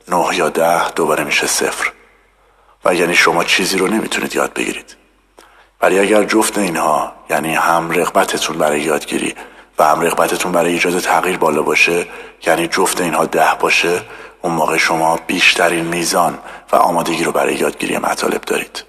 [0.08, 1.92] نه یا ده دوباره میشه صفر.
[2.86, 4.96] و یعنی شما چیزی رو نمی‌تونید یاد بگیرید.
[5.82, 9.36] ولی اگر جفت اینها یعنی هم رغبتتون برای یادگیری
[9.80, 12.08] و هم رغبتتون برای ایجاد تغییر بالا باشه
[12.48, 14.02] یعنی جفت اینها ده باشه
[14.42, 16.38] اون موقع شما بیشترین میزان
[16.72, 18.87] و آمادگی رو برای یادگیری مطالب دارید.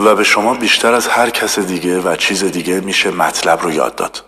[0.00, 3.94] و به شما بیشتر از هر کس دیگه و چیز دیگه میشه مطلب رو یاد
[3.94, 4.22] داد.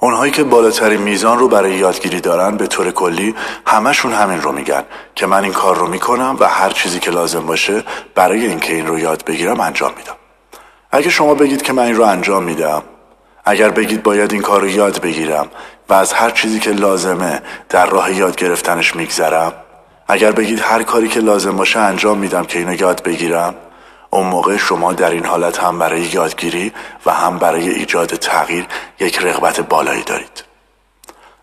[0.00, 3.34] اونهایی که بالاترین میزان رو برای یادگیری دارن به طور کلی
[3.66, 7.46] همشون همین رو میگن که من این کار رو می‌کنم و هر چیزی که لازم
[7.46, 10.16] باشه برای اینکه این رو یاد بگیرم انجام میدم.
[10.90, 12.82] اگه شما بگید که من این رو انجام میدم
[13.44, 15.48] اگر بگید باید این کار رو یاد بگیرم
[15.88, 19.52] و از هر چیزی که لازمه در راه یاد گرفتنش میگذرم
[20.08, 23.54] اگر بگید هر کاری که لازم باشه انجام میدم که اینو یاد بگیرم
[24.10, 26.72] اون موقع شما در این حالت هم برای یادگیری
[27.06, 28.66] و هم برای ایجاد تغییر
[29.00, 30.44] یک رغبت بالایی دارید.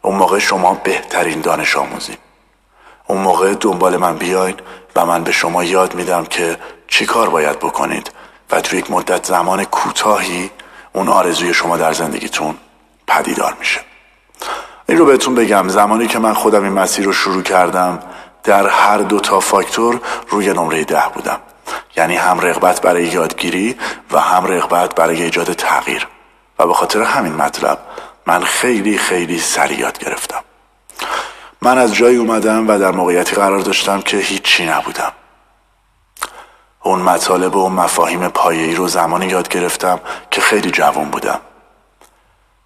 [0.02, 2.20] اون موقع شما بهترین دانش آموزید
[3.08, 4.56] اون موقع دنبال من بیاین
[4.96, 6.58] و من به شما یاد میدم که
[6.88, 8.12] چی کار باید بکنید
[8.52, 10.52] و تو یک مدت زمان کوتاهی
[10.94, 12.58] اون آرزوی شما در زندگیتون
[13.08, 13.80] پدیدار میشه.
[14.90, 18.00] این رو بهتون بگم زمانی که من خودم این مسیر رو شروع کردم
[18.44, 21.40] در هر دو تا فاکتور روی نمره ده بودم.
[21.98, 23.78] یعنی هم رغبت برای یادگیری
[24.12, 26.08] و هم رغبت برای ایجاد تغییر.
[26.60, 27.80] و به خاطر همین مطلب
[28.26, 30.44] من خیلی خیلی سریع یاد گرفتم.
[31.62, 35.12] من از جایی اومدم و در موقعیتی قرار داشتم که هیچی نبودم.
[36.84, 40.00] اون مطالب و مفاهیم پایه‌ای رو زمانی یاد گرفتم
[40.32, 41.40] که خیلی جوان بودم.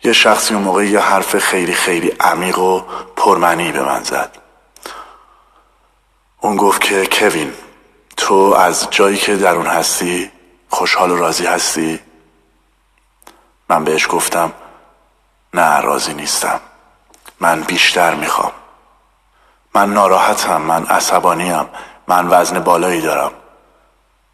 [0.04, 2.82] یه شخصی اون موقع یه حرف خیلی خیلی عمیق و
[3.16, 4.38] پرمنی به من زد.
[6.42, 7.54] اون گفت که کوین
[8.32, 10.32] تو از جایی که در اون هستی
[10.70, 12.00] خوشحال و راضی هستی؟
[13.70, 14.52] من بهش گفتم
[15.54, 16.60] نه راضی نیستم.
[17.40, 18.52] من بیشتر می‌خوام.
[19.76, 21.66] من ناراحتم من عصبانیم
[22.08, 23.32] من وزن بالایی دارم.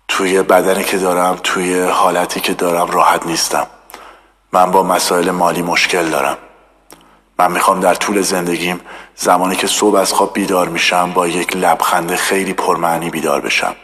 [0.07, 3.67] توی بدنی که دارم توی حالتی که دارم راحت نیستم.
[4.51, 6.37] من با مسائل مالی مشکل دارم.
[7.39, 8.81] من می‌خوام در طول زندگیم
[9.15, 13.75] زمانی که صبح از خواب بیدار میشم با یک لبخند خیلی پرمعنی بیدار بشم.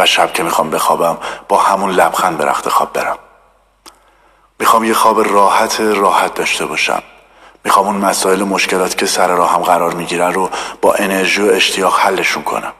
[0.00, 3.18] و شب که می‌خوام بخوابم با همون لبخند به رخت خواب برم.
[4.58, 7.02] می‌خوام یه خواب راحت راحت داشته باشم.
[7.64, 11.98] می‌خوام اون مسائل و مشکلات که سر راهم قرار می‌گیرن رو با انرژی و اشتیاق
[11.98, 12.72] حلشون کنم.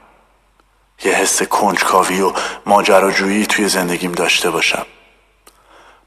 [1.04, 2.32] یه حس کنجکاوی و
[2.66, 4.86] ماجراجویی توی زندگیم داشته باشم.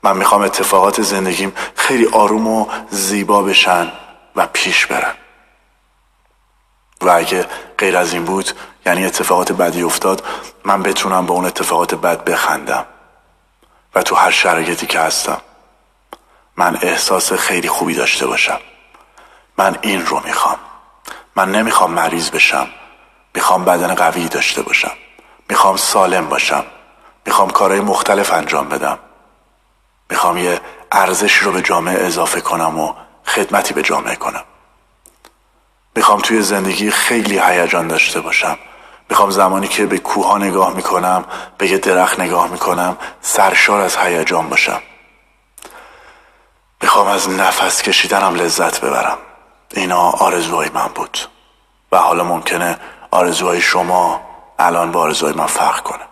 [0.03, 3.91] من می‌خوام اتفاقات زندگیم خیلی آروم و زیبا بشن
[4.35, 5.13] و پیش برن.
[7.01, 7.45] و اگه
[7.77, 8.51] غیر از این بود
[8.85, 10.25] یعنی اتفاقات بدی افتاد
[10.65, 12.85] من بتونم با اون اتفاقات بد بخندم
[13.95, 15.41] و تو هر شرایطی که هستم
[16.57, 18.59] من احساس خیلی خوبی داشته باشم.
[19.57, 20.57] من این رو می‌خوام.
[21.35, 22.67] من نمی‌خوام مریض بشم.
[23.33, 24.91] می‌خوام بدن قوی داشته باشم.
[25.49, 26.65] می‌خوام سالم باشم.
[27.25, 28.99] می‌خوام کارهای مختلف انجام بدم.
[30.09, 30.61] می‌خوام یه
[30.91, 32.93] ارزش رو به جامعه اضافه کنم و
[33.25, 34.43] خدمتی به جامعه کنم.
[35.95, 38.57] می‌خوام توی زندگی خیلی هیجان داشته باشم.
[39.09, 41.25] می‌خوام زمانی که به کوها نگاه می‌کنم
[41.57, 44.81] به یه درخت نگاه می‌کنم سرشار از هیجان باشم.
[46.81, 49.17] می‌خوام از نفس کشیدنم لذت ببرم.
[49.73, 51.17] اینا آرزوهای من بود.
[51.91, 52.77] و حالا ممکنه
[53.11, 54.21] آرزوهای شما
[54.59, 56.03] الان با آرزوهای من فرق کنه.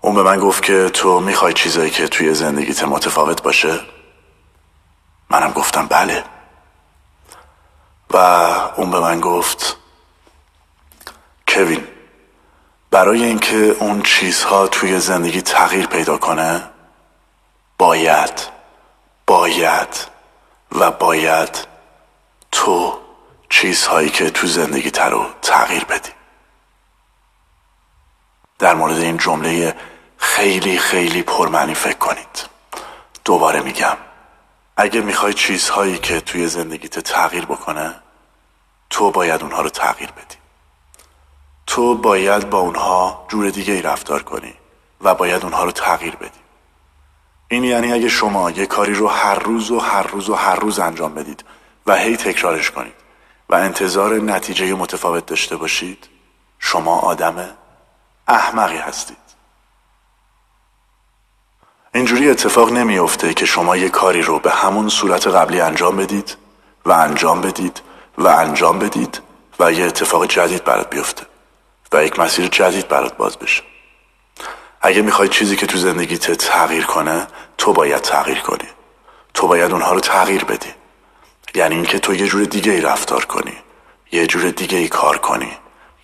[0.00, 3.80] اون به من گفت که تو می‌خوای چیزایی که توی زندگیت متفاوت باشه؟
[5.30, 6.24] منم گفتم بله.
[8.10, 8.16] و
[8.76, 9.77] اون به من گفت
[11.58, 11.86] کوین
[12.90, 16.62] برای اینکه اون چیزها توی زندگی تغییر پیدا کنه
[17.78, 18.40] باید
[19.26, 19.88] باید
[20.72, 21.66] و باید
[22.52, 22.98] تو
[23.50, 26.10] چیزهایی که تو زندگی رو تغییر بدی.
[28.58, 29.76] در مورد این جمله
[30.16, 32.46] خیلی خیلی پرمعنی فکر کنید.
[33.24, 33.96] دوباره میگم
[34.76, 37.94] اگه می‌خوای چیزهایی که توی زندگیت تغییر بکنه
[38.90, 40.37] تو باید اونها رو تغییر بدی.
[41.68, 44.54] تو باید با اونها جور دیگه ای رفتار کنی
[45.00, 46.38] و باید اونها رو تغییر بدی.
[47.48, 50.78] این یعنی اگه شما یه کاری رو هر روز و هر روز و هر روز
[50.78, 51.44] انجام بدید
[51.86, 52.94] و هی تکرارش کنید
[53.48, 56.08] و انتظار نتیجه متفاوت داشته باشید
[56.58, 57.48] شما آدم
[58.28, 59.16] احمقی هستید.
[61.94, 66.36] اینجوری اتفاق نمیافته که شما یه کاری رو به همون صورت قبلی انجام بدید
[66.84, 67.80] و انجام بدید
[68.18, 69.20] و انجام بدید
[69.60, 71.27] و یه اتفاق جدید برات بیفته.
[71.92, 73.62] و یک مسیر جدید برات باز بشه.
[74.80, 77.26] اگه می‌خوای چیزی که تو زندگیت تغییر کنه
[77.58, 78.68] تو باید تغییر کنی.
[79.34, 80.74] تو باید اونها رو تغییر بدی.
[81.54, 83.56] یعنی اینکه تو یه جور دیگه ای رفتار کنی
[84.12, 85.52] یه جور دیگه ای کار کنی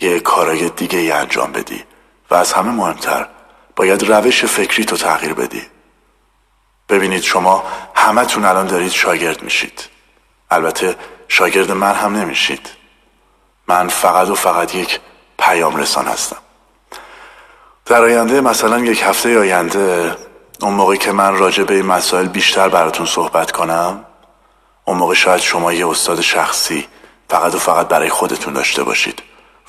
[0.00, 1.84] یه کارای دیگه ای انجام بدی
[2.30, 3.28] و از همه مهمتر
[3.76, 5.62] باید روش فکری تو تغییر بدی.
[6.88, 7.64] ببینید شما
[7.94, 9.88] همتون الان دارید شاگرد میشید.
[10.50, 10.96] البته
[11.28, 12.70] شاگرد من هم نمیشید.
[13.68, 15.00] من فقط و فقط یک
[15.38, 16.36] پیام رسان هستم.
[17.86, 20.16] در آینده مثلا یک هفته آینده
[20.60, 24.04] اون موقعی که من راجع به این مسائل بیشتر براتون صحبت کنم
[24.84, 26.88] اون موقع شاید شما یه استاد شخصی
[27.28, 29.22] فقط و فقط برای خودتون داشته باشید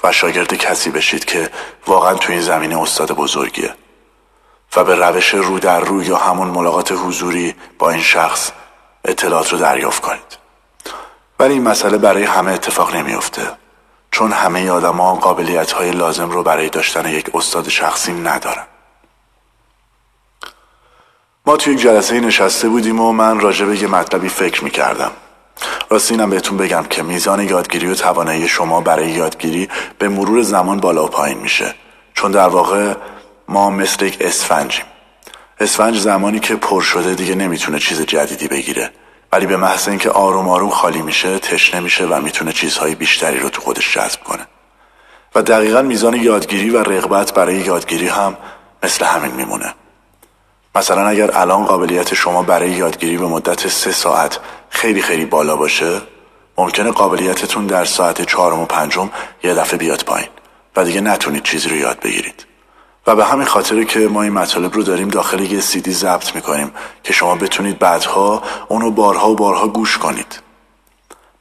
[0.03, 1.49] و شاگرد کسی بشید که
[1.87, 3.73] واقعا تو این زمینه استاد بزرگیه.
[4.75, 8.51] و به روش رو در رو یا همون ملاقات حضوری با این شخص
[9.05, 10.37] اطلاعات رو دریافت کنید.
[11.39, 13.51] ولی این مسئله برای همه اتفاق نمیافته.
[14.15, 18.65] چون همه آدما قابلیت های لازم رو برای داشتن یک استاد شخصی ندارن.
[21.45, 25.11] ما توی یک جلسه نشسته بودیم و من راجع به یه مطلبی فکر می کردم
[25.89, 30.79] راستی اینم بهتون بگم که میزان یادگیری و توانایی شما برای یادگیری به مرور زمان
[30.79, 31.75] بالا و پایین میشه.
[32.13, 32.93] چون در واقع
[33.47, 34.85] ما مثل یک اسفنجیم.
[35.59, 38.91] اسفنج زمانی که پر شده دیگه نمی‌تونه چیز جدیدی بگیره.
[39.35, 43.49] ولی به محض اینکه آروم آروم خالی میشه تشنه میشه و می‌تونه چیزهای بیشتری رو
[43.49, 44.47] تو خودش جذب کنه.
[45.35, 48.37] و دقیقا میزان یادگیری و رغبت برای یادگیری هم
[48.83, 49.73] مثل همین میمونه.
[50.75, 56.01] مثلا اگر الان قابلیت شما برای یادگیری به مدت سه ساعت خیلی خیلی بالا باشه
[56.57, 59.09] ممکنه قابلیتتون در ساعت چهارم و پنجم
[59.43, 60.29] یه دفعه بیاد پایین
[60.75, 62.45] و دیگه نتونید چیزی رو یاد بگیرید.
[63.07, 66.71] و به همین خاطره که ما این مطالب رو داریم داخل یه سیدی ضبط می‌کنیم
[67.03, 70.39] که شما بتونید بعدها اونو بارها و بارها گوش کنید.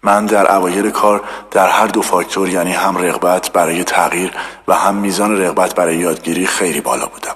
[0.03, 4.33] من در اوایل کار در هر دو فاکتور یعنی هم رغبت برای تغییر
[4.69, 7.35] و هم میزان رغبت برای یادگیری خیلی بالا بودم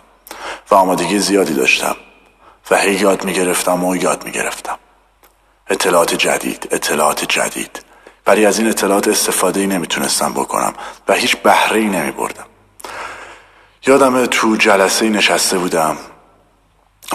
[0.70, 1.96] و آمادگی زیادی داشتم
[2.70, 4.78] و هی یاد می‌گرفتم و یاد می‌گرفتم.
[5.70, 7.82] اطلاعات جدید اطلاعات جدید.
[8.26, 10.72] ولی از این اطلاعات استفاده ای نمی‌تونستم بکنم
[11.08, 12.44] و هیچ بهره ای نمی بردم
[13.88, 15.96] یادم تو جلسه نشسته بودم.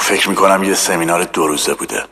[0.02, 2.04] فکر می‌کنم یه سمینار دو روزه بوده.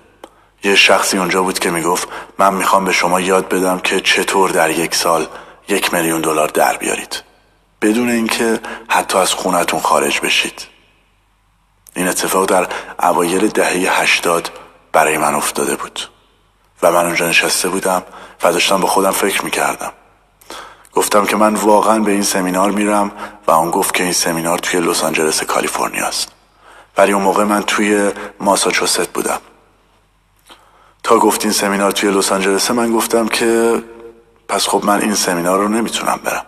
[0.63, 2.07] یه شخصی اونجا بود که می‌گفت
[2.37, 5.27] من می‌خوام به شما یاد بدم که چطور در یک سال
[5.67, 7.23] یک میلیون دلار در بیارید.
[7.81, 8.59] بدون اینکه
[8.89, 10.67] حتی از خونتون خارج بشید.
[11.95, 12.67] این اتفاق در
[12.99, 14.51] اوایل دهه هشتاد
[14.91, 15.99] برای من افتاده بود.
[16.83, 18.03] و من اونجا نشسته بودم
[18.43, 19.91] و داشتم با خودم فکر می‌کردم.
[20.93, 23.11] گفتم که من واقعا به این سمینار میرم
[23.47, 26.31] و اون گفت که این سمینار توی لس آنجلس کالیفرنیا است.
[26.97, 29.39] ولی اون موقع من توی ماساچوست بودم.
[31.03, 33.83] تا گفت این سمینار توی لس آنجلس من گفتم که
[34.47, 36.45] پس خب من این سمینار رو نمی‌تونم برم.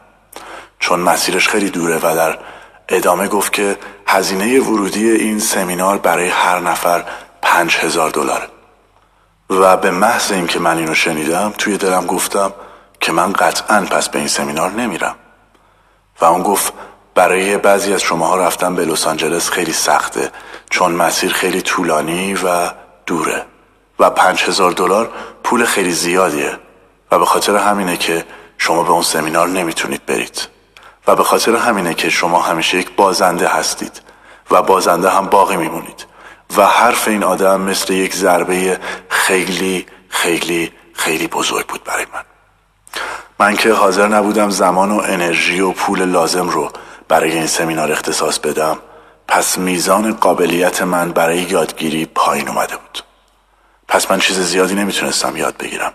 [0.80, 2.38] چون مسیرش خیلی دوره و در
[2.89, 3.78] ادامه گفت که
[4.08, 7.06] هزینه ورودی این سمینار برای هر نفر
[7.41, 8.48] پنج هزار دلاره.
[9.50, 12.54] و به محض اینکه من اینو شنیدم توی دلم گفتم
[13.04, 15.16] که من قطعا پس به این سمینار نمیرم.
[16.22, 16.74] و اون گفت
[17.16, 20.32] برای بعضی از شماها رفتن به لس آنجلس خیلی سخته
[20.70, 22.72] چون مسیر خیلی طولانی و
[23.06, 23.45] دوره.
[23.99, 25.12] و پنج هزار دلار
[25.43, 26.58] پول خیلی زیادیه.
[27.12, 28.26] و به خاطر همینه که
[28.58, 30.47] شما به اون سمینار نمی‌تونید برید.
[31.08, 34.01] و به خاطر همینه که شما همیشه یک بازنده هستید.
[34.51, 36.06] و بازنده هم باقی میمونید.
[36.58, 38.80] و حرف این آدم مثل یک ضربه
[39.10, 42.33] خیلی خیلی خیلی بزرگ بود برای من.
[43.39, 46.72] من که حاضر نبودم زمان و انرژی و پول لازم رو
[47.08, 48.78] برای این سمینار اختصاص بدم
[49.28, 53.04] پس میزان قابلیت من برای یادگیری پایین اومده بود.
[53.88, 55.94] پس من چیز زیادی نمی‌تونستم یاد بگیرم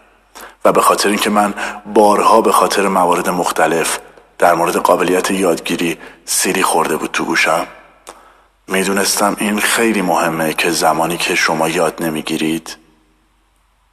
[0.64, 1.54] و به خاطر اینکه من
[1.94, 3.98] بارها به خاطر موارد مختلف
[4.38, 7.66] در مورد قابلیت یادگیری سیری خورده بود تو گوشم
[8.68, 12.76] می‌دونستم این خیلی مهمه که زمانی که شما یاد نمی‌گیرید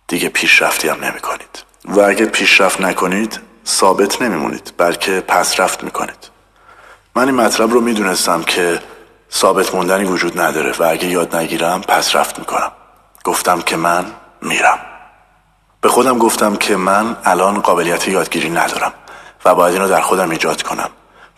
[0.08, 6.30] دیگه پیشرفتی هم نمی کنید و اگه پیشرفت نکنید ثابت نمیمونید بلکه پسرفت می‌کنید.
[7.16, 8.80] من این مطلب رو می‌دونستم که
[9.34, 12.72] ثابت موندنی وجود نداره و اگه یاد نگیرم پس رفت می‌کنم.
[13.24, 14.06] گفتم که من
[14.42, 14.80] میرم.
[15.82, 18.94] به خودم گفتم که من الان قابلیت یادگیری ندارم
[19.46, 20.90] و باید اینو در خودم ایجاد کنم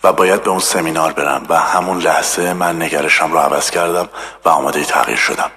[0.04, 4.10] و باید به اون سمینار برم و همون لحظه من نگرشم رو عوض کردم
[4.46, 5.52] و آماده تغییر شدم.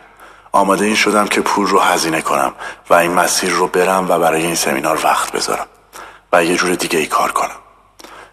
[0.52, 2.52] آماده این شدم که پول رو هزینه کنم
[2.90, 5.66] و این مسیر رو برم و برای این سمینار وقت بذارم
[6.32, 7.60] و یه جور دیگه ای کار کنم.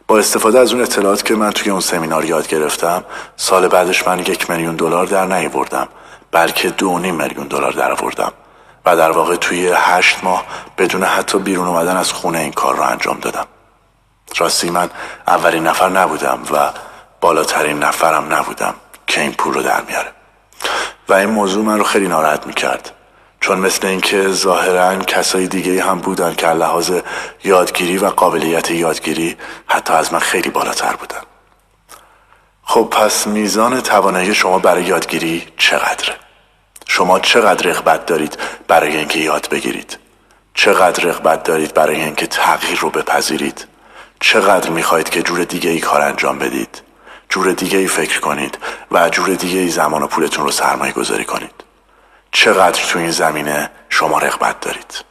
[0.08, 3.04] با استفاده از اون اطلاعات که من توی اون سمینار یاد گرفتم
[3.36, 5.88] سال بعدش من یک میلیون دلار در نیاوردم
[6.32, 8.32] بلکه دو نیم میلیون دلار در آوردم
[8.86, 10.46] و در واقع توی هشت ماه
[10.78, 13.46] بدون حتی بیرون اومدن از خونه این کار رو انجام دادم.
[14.38, 14.90] راستی من
[15.28, 16.72] اولین نفر نبودم و
[17.22, 18.74] بالاترین نفرم نبودم
[19.08, 20.12] که این پول رو در میاره.
[21.10, 22.92] و این موضوع من رو خیلی ناراحت می‌کرد
[23.40, 26.92] چون مثل اینکه ظاهرا کسای دیگه هم بودن که لحاظ
[27.44, 29.38] یادگیری و قابلیت یادگیری
[29.68, 31.22] حتی از من خیلی بالاتر بودن
[32.64, 36.16] خب پس میزان توانایی شما برای یادگیری چقدره؟
[36.88, 38.38] شما چقدر رغبت دارید
[38.68, 39.98] برای اینکه یاد بگیرید؟
[40.54, 43.68] چقدر رغبت دارید برای اینکه تغییر رو بپذیرید؟
[44.20, 46.82] چقدر می‌خواهید که جور دیگه ای کار انجام بدید؟
[47.30, 48.58] جور دیگه ای فکر کنید
[48.92, 51.64] و جور دیگه ای زمان و پولتون رو سرمایه گذاری کنید.
[52.32, 55.04] چقدر تو این زمینه شما رغبت دارید؟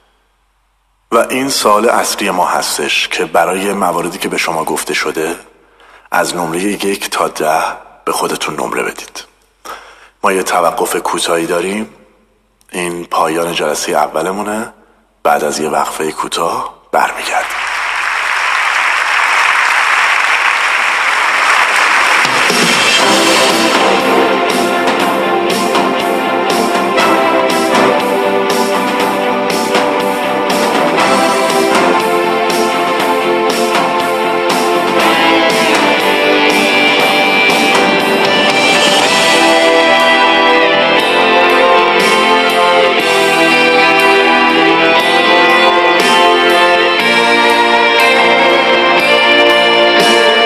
[1.13, 5.37] و این سال اصلی ما هستش که برای مواردی که به شما گفته شده
[6.11, 7.63] از نمره یک تا ده
[8.05, 9.25] به خودتون نمره بدید.
[10.23, 11.95] ما یه توقف کوتاهی داریم.
[12.73, 14.73] این پایان جلسه اولمونه.
[15.23, 17.76] بعد از یه وقفه کوتاه برمیگردیم.